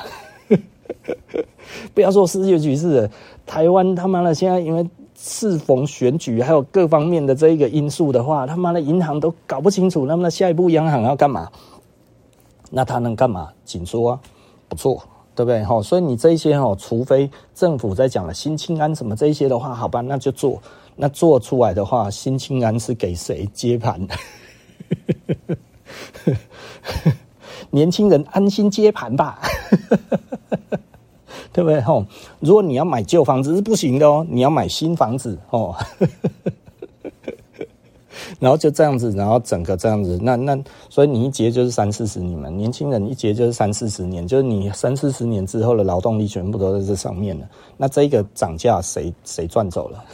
[1.92, 3.10] 不要说世界局势了，
[3.44, 11.50] 台湾他妈的现在因为适逢选举，还有各方面的这一个因素的话，他妈的银行都搞不清楚，那么下一步央行要干嘛？
[12.70, 13.50] 那他能干嘛？
[13.64, 14.20] 紧缩啊，
[14.68, 15.02] 不错。
[15.34, 15.64] 对不对？
[15.64, 20.62] 哈，所以你这一些哈，除非政府在讲了新青安什么这一些的话，好吧，那就做。
[20.96, 24.00] 那做出来的话，新青安是给谁接盘？
[27.70, 29.40] 年轻人安心接盘吧，
[31.52, 31.80] 对不对？
[31.80, 32.06] 哈，
[32.38, 35.74] 如果你要买旧房子是不行的哦，你要买新房子哦。
[38.44, 40.54] 然后就这样子，然后整个这样子，那那
[40.90, 47.48] 所以你一结就是三四十年嘛，年轻人一结就是三四十年，就是你三四十年之后的劳动力全部都在这上面了。
[47.78, 50.04] 那这个涨价谁谁赚走了？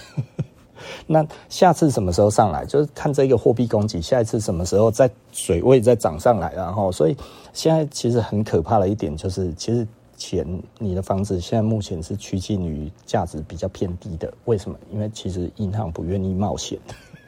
[1.08, 2.64] 那下次什么时候上来？
[2.64, 7.16] 就是看这个货币供给，下一次什么时候在水位再涨上来，然后所以
[7.52, 9.84] 现在其实很可怕的一点就是，其实
[10.16, 10.46] 钱
[10.78, 14.32] 你的房子现在目前是趋近于价值比较偏低的。
[14.44, 14.78] 为什么？
[14.92, 16.78] 因为其实银行不愿意冒险。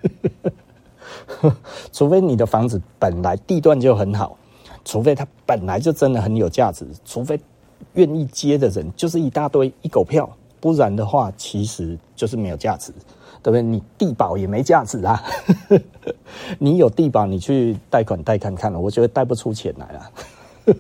[1.93, 4.37] 除非你的房子本来地段就很好，
[4.85, 7.39] 除非它本来就真的很有价值，除非
[7.95, 10.29] 愿意接的人就是一大堆一狗票，
[10.61, 12.93] 不然的话其实就是没有价值，
[13.43, 13.63] 对不对？
[13.63, 15.23] 你地保也没价值啊，
[16.59, 20.11] 你有地保你去贷款贷看看了，我觉得贷不出钱来了。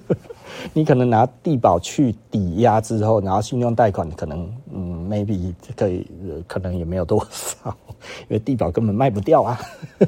[0.74, 6.06] 你可能拿地保去抵押之后，然后信用贷款可能嗯，maybe 可以，
[6.46, 7.76] 可能也没有多少，
[8.22, 9.58] 因为地保根本卖不掉啊，
[9.98, 10.06] 对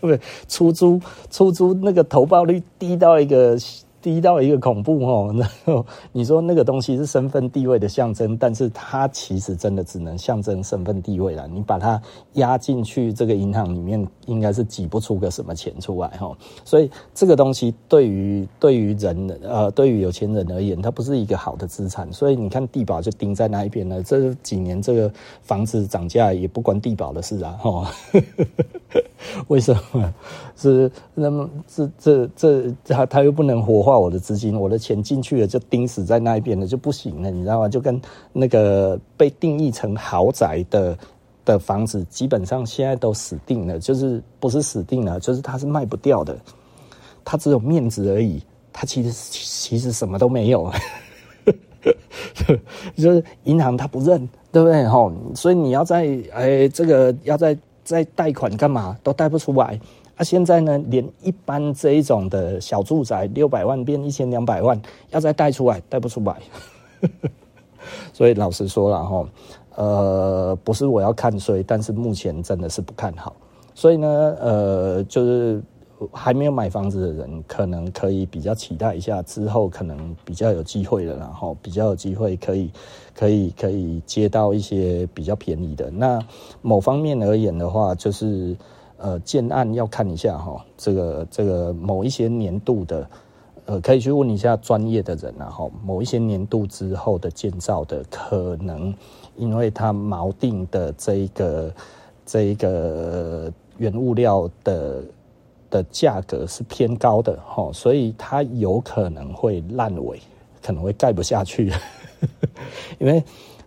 [0.00, 0.20] 不对？
[0.48, 3.56] 出租出租那个投报率低到一个。
[4.02, 11.46] 低到一个恐怖哦， 然后你说那个东西是身份地位的象征，但是它其实真的只能象征身份地位了。
[11.46, 12.02] 你把它
[12.34, 16.36] 压进去这个银行里面，应该是挤不出个什么钱出来哈。
[16.64, 22.12] 所以这个东西对于对于人呃，对于有钱人而言，它不是一个好的资产。
[22.12, 24.02] 所以你看地保就盯在那一边了。
[24.02, 27.88] 这几年这个房子涨价也不关地保的事啊，哈。
[29.48, 30.12] 为什么？
[30.56, 33.91] 是那么这这这他他又不能活化。
[33.98, 37.68] 我的资金，我的钱进去了就钉死在那一边了，就不行了，你知道吗？
[37.68, 38.00] 就跟
[38.32, 40.96] 那个被定义成豪宅的
[41.44, 46.36] 的房子，基本上现在都死定了，就是不是死定了，就是它是卖不掉的，
[47.24, 50.70] 它只有面子而已，它其实其实什么都没有，
[52.96, 54.86] 就是银行它不认，对不对？
[54.86, 59.80] 吼，所以你要在哎这个要在在贷款干嘛都贷不出来。
[60.16, 66.36] 那、啊、现在呢，连一般这一种的小住宅，六百万变一千两百万，要再贷出来，贷不出来。
[68.12, 69.28] 所以老实说了哈，
[69.74, 73.34] 呃，不是我要看衰，但是目前真的是不看好。
[73.74, 75.60] 所以呢，呃，就是
[76.12, 82.70] 还没有买房子的人，可能可以比较期待一下，之后可能比较有机会了，然后比较有机会可以
[83.14, 85.90] 可以可以接到一些比较便宜的。
[85.90, 86.20] 那
[86.60, 88.54] 某方面而言的话，就是
[89.02, 93.10] 呃建案要看一下哈，这个这个某一些年度的，
[93.66, 98.94] 呃可以去问一下专业的人，然后某一些年度之后的建造的，可能
[99.36, 101.74] 因为它锚定的这一个
[102.24, 105.02] 这一个原物料的。
[105.72, 110.20] 的价格是偏高的哈，所以它有可能会烂尾，
[110.62, 111.72] 可能会盖不下去，
[113.00, 113.24] 因为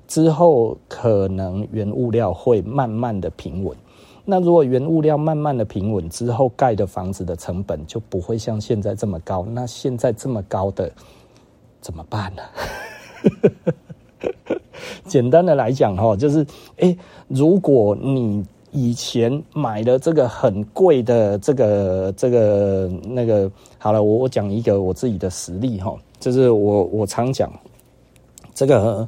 [0.08, 3.76] 之后可能原物料会慢慢的平稳。
[4.26, 9.46] 那如果原物料慢慢的平稳之后，盖的房子的成本就不会像现在这么高。
[9.52, 10.92] 那现在这么高的
[11.80, 12.42] 怎么办呢？
[15.06, 16.46] 简单的来讲哈，就是
[16.78, 16.98] 诶，
[17.28, 27.54] 如果你以前买了这个很贵的这个这个那个，好了，我我讲一个我自己的实例哈，就是我我常讲
[28.54, 29.08] 这个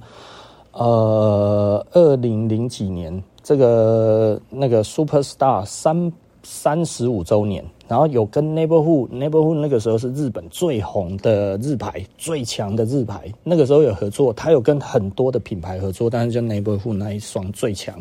[0.72, 6.12] 呃，二零零几年这个那个 Superstar 三
[6.44, 17.96] 三十五周年，然后有跟 Neighborhood Neighborhood 那个时候是日本最红的日牌，最强的日牌，那个时候有合作，他有跟很多的品牌合作，但是就 Neighborhood 那一双最强。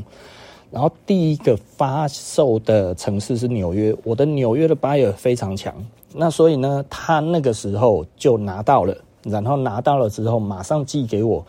[0.68, 5.72] 然后第一个发售的城市是纽约，我的纽约的 buyer 非常强，
[6.12, 8.92] 那所以呢，他那个时候就拿到了，
[9.22, 11.46] 然后拿到了之后马上寄给我，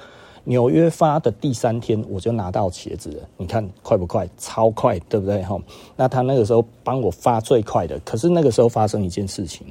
[0.50, 4.26] 纽约发的第三天我就拿到鞋子了，你看快不快？
[4.38, 5.43] 超快，对不对？
[5.43, 5.60] 哈，
[5.98, 9.68] 那他那个时候帮我发最快的，可是那个时候发生一件事情，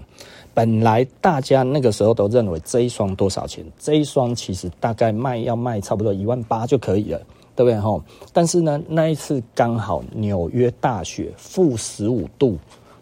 [0.53, 3.65] 本来大家那个时候都认为这一双多少钱？
[3.79, 7.21] 这一双其实大概卖要卖差不多一万八就可以了。
[7.57, 7.99] 对不对哈？
[8.35, 12.59] 但是呢，那一次刚好纽约大雪，负十五度，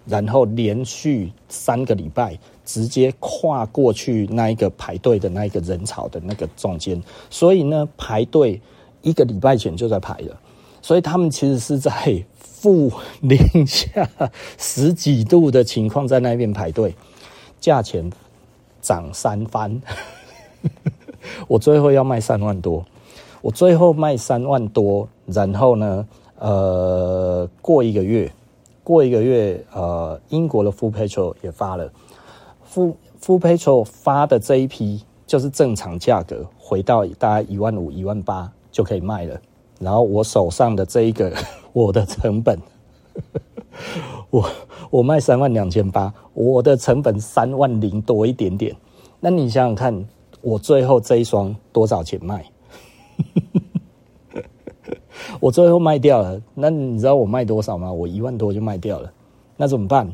[0.07, 8.61] 然后连续三个礼拜直接跨过去那一个排队的那一个人潮的那个中间，所以呢，排队
[9.03, 10.39] 一个礼拜前就在排了，
[10.83, 11.93] 所以他们其实是在
[12.39, 12.91] 负
[13.21, 14.09] 零下
[14.59, 16.95] 十几度的情况在那边排队，
[17.61, 18.11] 价钱
[18.81, 19.81] 涨三番，
[21.49, 22.85] 我最后要卖三万多。
[23.43, 28.33] 我最后卖三万多，然后呢，呃，过一个月，
[28.85, 31.91] 过一个月，呃，英国的 Full Petrol 也发了
[32.73, 39.41] ，Full Full Petrol 发的这一批就是正常价格，回到大概一万五、一万八就可以卖了。
[39.81, 41.35] 然后我手上的这一个，
[41.73, 42.61] 我的成本，
[44.31, 44.49] 我
[44.91, 48.77] 我卖三万两千八，我的成本三万零多一点点。
[49.19, 50.07] 那你想想看，
[50.43, 52.45] 我最后这一双多少钱卖？
[55.41, 57.93] 我最后卖掉了，那你知道我卖多少吗？
[57.93, 59.13] 我一万多就卖掉了，
[59.57, 60.11] 那怎么办？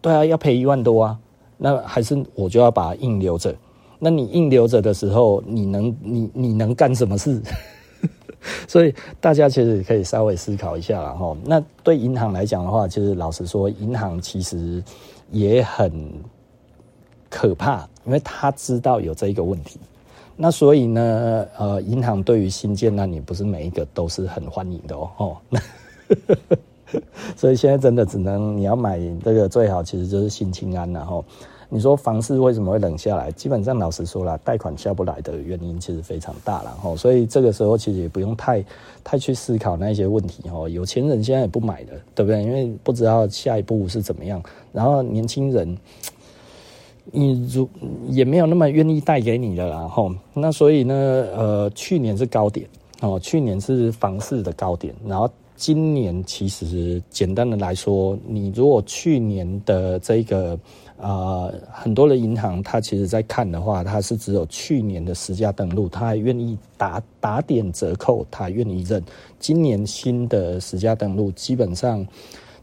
[0.00, 1.18] 对啊，要赔一万多啊，
[1.56, 3.54] 那还是我就要把它硬留着。
[3.98, 7.40] 那你硬留着的时候，你能你你能干什么事？
[8.68, 11.34] 所以大家其实可以稍微思考一下啦齁。
[11.44, 14.84] 那对银行来讲的话，其实老实说，银行其实
[15.30, 16.12] 也很
[17.30, 19.80] 可怕，因为他知道有这一个问题。
[20.36, 25.10] 那所以呢，呃，银行对于新建，那你不是每一个都是很欢迎的哦。
[25.16, 25.36] 哦，
[27.36, 30.92] 所以现在真的只能你要买这个最好，其实就是新青安。
[30.92, 31.24] 然后
[31.68, 33.30] 你说房市为什么会冷下来？
[33.30, 36.70] 基本上老实说啦，贷款下不来的原因其实非常大了。
[36.82, 38.64] 哈，所以这个时候其实也不用太
[39.04, 40.48] 太去思考那些问题。
[40.48, 42.42] 哈，有钱人现在也不买了，对不对？
[42.42, 44.42] 因为不知道下一步是怎么样。
[44.72, 45.78] 然后年轻人。
[47.12, 47.68] 你如
[48.08, 50.94] 也没有那么愿意贷给你的啦，吼，那所以呢，
[51.36, 52.66] 呃，去年是高点，
[53.00, 60.58] 哦，去年是房市的高点，然后今年其实简单的来说，你如果去年的这个，
[60.96, 69.02] 呃，很多的银行它其实在看的话，它是只有去年的实价登录，它还愿意打打点折扣，它愿意认，
[69.38, 72.04] 今年新的实价登录基本上。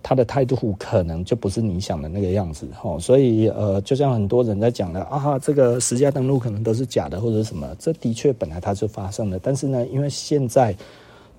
[0.04, 10.76] 他的态度可能就不是你想的那个样子，吼，所以呃，就像很多人在讲的啊，这个实价登录可能都是假的或者什么，这的确本来它就发生了，但是呢，因为现在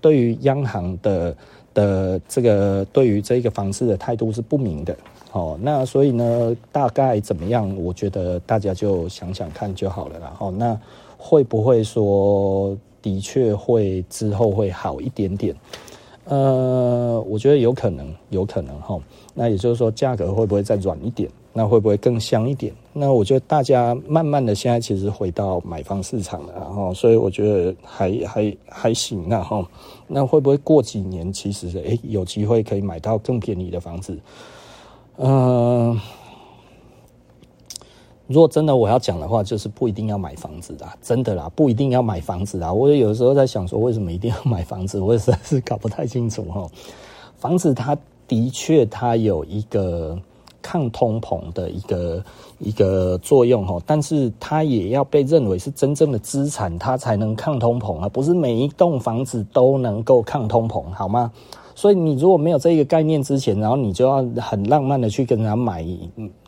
[0.01, 1.37] 对于央行的
[1.75, 4.97] 的这个对于这个房市的态度是不明的，
[5.33, 7.75] 哦，那所以呢，大概怎么样？
[7.77, 10.79] 我觉得大家就想想看就好了啦，吼，那
[11.19, 15.55] 会不会说的确会之后会好一点点？
[16.25, 18.99] 呃，我觉得有可能，有可能哈。
[19.35, 21.29] 那也就是说，价格会不会再软一点？
[21.53, 22.73] 那会不会更香一点？
[22.95, 29.67] 那我觉得大家慢慢的现在其实回到买方市场了哈，所以我觉得还还还行啊哈。
[30.07, 34.17] 那会不会过几年，其实诶有机会可以买到更便宜的房子？
[35.19, 36.01] 嗯、
[38.29, 42.73] 如果真的我要讲的话，就是不一定要买房子啦，真的啦，不一定要买房子啦。
[42.73, 45.01] 我有的时候在想说，为什么一定要买房子？
[45.01, 46.67] 我也实在是 搞不太清楚哈。
[47.37, 47.97] 房子它
[48.29, 50.17] 的确它有一个
[50.63, 52.25] 抗通膨的一个
[52.61, 61.31] 一个作用哈，但是它也要被认为是真正的资产，它才能抗通膨啊，不是每一栋房子都能够抗通膨，好吗？
[61.75, 65.85] 所以你如果没有这个概念之前，然后你就要很浪漫的去跟人家买，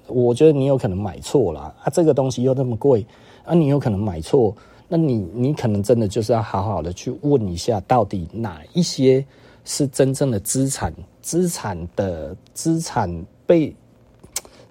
[0.07, 1.91] 我觉得你有可能买错了啊！
[1.93, 3.07] 这个东西又那么贵
[3.45, 4.55] 啊，你有可能买错，
[4.89, 9.25] 那你你可能真的就是要好好的去问一下，到底哪一些
[9.65, 10.93] 是真正的资产？
[11.23, 13.75] 资产的资产被。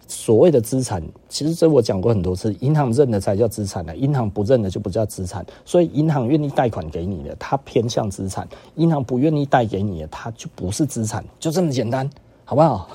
[0.06, 5.44] 所谓的资产，其实这我讲过很多次，银行认的才叫资产呢，银行不认的就不叫资产。
[5.66, 12.08] 所以银行愿意贷款给你的，它偏向资产；银行不愿意贷给你的，它就不是资产，就这么简单，
[12.46, 12.90] 好不好？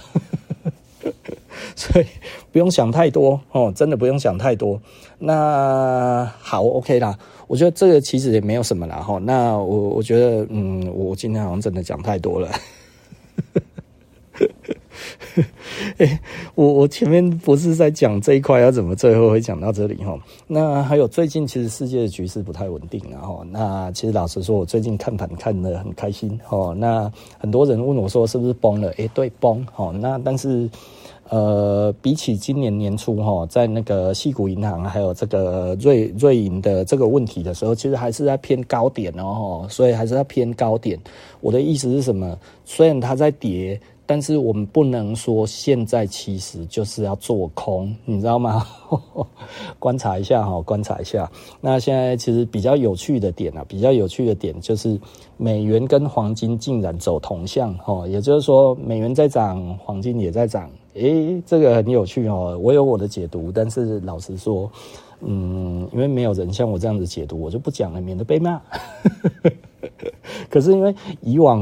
[1.76, 2.06] 所以
[2.52, 4.80] 不用想太多哦，真的不用想太多。
[5.18, 9.18] 那好，OK 啦，我觉得这个其实也没有什么啦哈。
[9.18, 12.48] 那我我觉得，嗯，我今天好像真的讲太多了。
[15.98, 16.20] 欸、
[16.54, 20.18] 我我前面不是在讲这一块，要怎么最后会讲到这里哈？
[20.46, 26.74] 那还有最近其实世界的局势不太稳定，然后那其实老实说，我最近看盘看得很开心哦。
[26.76, 28.92] 那很多人问我说是不是崩了？
[28.98, 29.92] 哎、对，崩哦。
[29.92, 30.68] 那但是
[31.28, 40.98] 呃，比起今年年初哈，在那个矽谷银行还有这个瑞瑞银的这个问题的时候，其实还是在偏高点哦，所以还是在偏高点。
[41.40, 42.38] 我的意思是什么？
[42.64, 43.80] 虽然它在跌。
[44.10, 48.66] 但是我们不能说现在其实就是要做空，你知道吗？
[49.78, 51.30] 观察一下哈，观察一下。
[51.60, 54.98] 那现在其实比较有趣的点啊，比较有趣的点就是
[55.36, 60.70] 美元跟黄金竟然走同向哈，也就是说美元在涨，黄金也在涨。
[60.94, 62.58] 诶，这个很有趣哦。
[62.60, 64.70] 我有我的解读，但是老实说，
[65.20, 68.60] 嗯，因为没有人像我这样子解读，我就不讲了，免得被骂。
[70.50, 71.60] 可是因为以往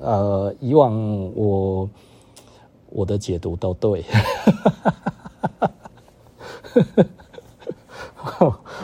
[0.00, 1.88] 呃以往我
[2.90, 4.04] 我的解读都对，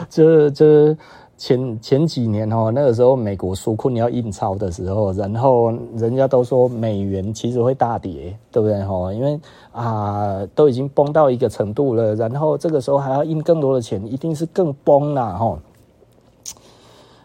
[0.09, 0.97] 就是就是
[1.43, 9.11] 前前几年哦，那个时候美国纾困要印钞的时候，然后人家都说美元其实会大跌，对不对哈？
[9.11, 9.37] 因为
[9.73, 15.59] 啊都已经崩到一个程度了，然后这个时候还要印更多的钱，一定是更崩了哈。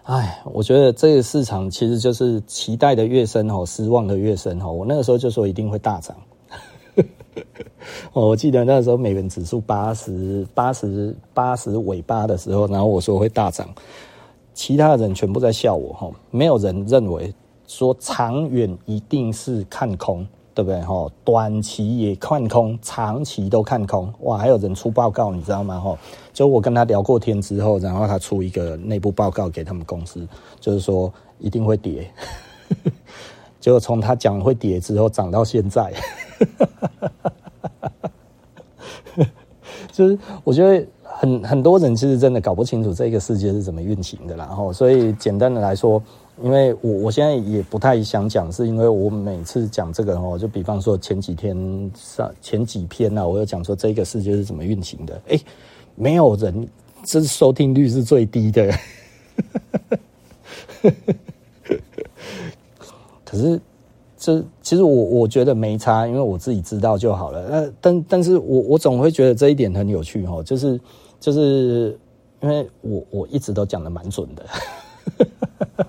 [0.03, 4.73] 哎，我觉得这个市场其实就是期待的越深哦，失望的越深哦。
[4.73, 6.17] 我那个时候就说一定会大涨。
[8.13, 13.69] 我记得那时候美元指数八十八十八十尾巴的时候，然后我说会大涨，
[14.59, 17.33] 其他的人全部在笑我哈，没有人认为
[17.69, 20.27] 说长远一定是看空。
[20.55, 20.81] 对不对？
[20.81, 24.13] 哈，短期也看空，长期都看空。
[24.23, 25.79] 哇，还有人出报告，你知道吗？
[25.79, 25.97] 哈，
[26.33, 30.27] 就我跟他聊过天之后，然后他出一个内部报告给他们公司，
[30.59, 32.13] 就是说一定会跌。
[33.61, 35.95] 结果从他讲会跌之后，涨到现在。
[39.93, 40.85] 就是我觉得
[41.21, 46.03] 很很多人其实真的搞不清楚这个世界是怎么运行的，然后所以简单的来说。
[46.41, 55.41] 因为我我现在也不太想讲，是因为我每次讲这个哦，就比方说前几天上前几篇呢、啊，我有讲说这个世界是怎么运行的，诶，
[55.97, 56.69] 没有人，
[57.03, 58.73] 这收听率是最低的，
[63.25, 63.61] 可是
[64.17, 67.49] 这其实我我觉得没差，因为我自己知道就好了。
[67.51, 70.81] 那但但是我我总会觉得这一点很有趣哦，就是
[71.21, 71.99] 就是
[72.41, 74.45] 因为我我一直都讲得蛮准的。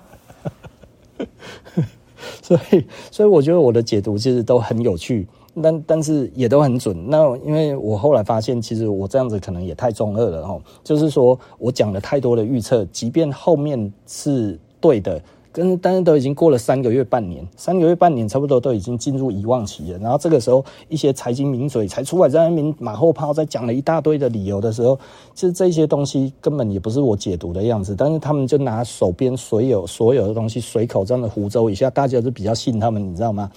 [2.41, 5.27] 所以，所以我觉得我的解读其实都很有趣，
[5.61, 7.07] 但但是也都很准。
[7.07, 15.21] 那因为我后来发现，其实我这样子可能也太中二了哦，就是说我讲了太多的预测，即便后面是对的。
[15.52, 19.97] 跟但是都已经过了三个月半年，三个月半年差不多都已经进入遗忘期了。
[19.97, 24.97] 然后这个时候，一些财经名嘴才出来在那边马后炮，在讲了一大堆的理由的时候，
[25.34, 27.95] 其实这些东西根本也不是我解读的样子。
[27.97, 33.52] 但是他们就拿手边所有所有的东西随口这样的胡诌一下，大家就比较信他们，你知道吗？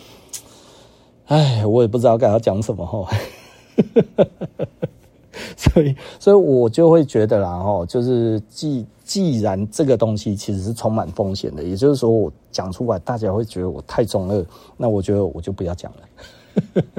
[1.26, 3.08] 哎，我也不知道该要讲什么哈。
[5.56, 15.98] 所以，所以我就会觉得啦，哈，就是既既然这个东西其实是充满风险的，也就是说，我讲出来大家会觉得我太中二，那我觉得我就不要讲了。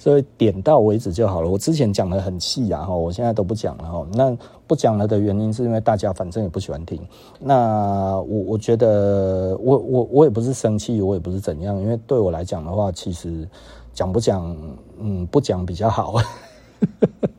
[0.00, 1.48] 所以点到为止就好了。
[1.48, 4.04] 我之前讲得很细啊，哈，我现在都不讲了哈。
[4.12, 7.00] 那不讲了的原因是因为大家反正也不喜欢听。
[7.38, 13.48] 那我我觉得我我我也不是生气，我也不是怎样，因为对我来讲的话，其实
[13.94, 14.56] 讲不讲，
[14.98, 16.16] 嗯，不讲比较好。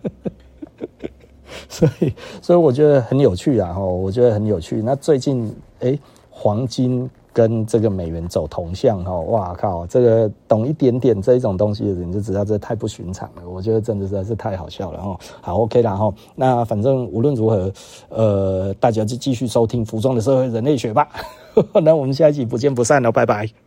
[1.79, 4.81] 所以所以我觉得很有趣啊，哈，我觉得很有趣。
[4.81, 5.97] 那最近哎、
[6.29, 7.09] 黄金。
[7.33, 9.87] 跟这个美元走同向哈，哇靠！
[9.87, 13.49] 这个懂一点点这一种东西的人就知道这太不寻常了。
[13.49, 15.17] 我觉得真的实在是太好笑了哈。
[15.39, 16.13] 好，OK 了哈。
[16.35, 17.71] 那反正无论如何，
[18.09, 21.07] 呃，大家就继续收听《服装的社会人类学》吧。
[21.81, 23.60] 那我们下一集不见不散了，拜拜。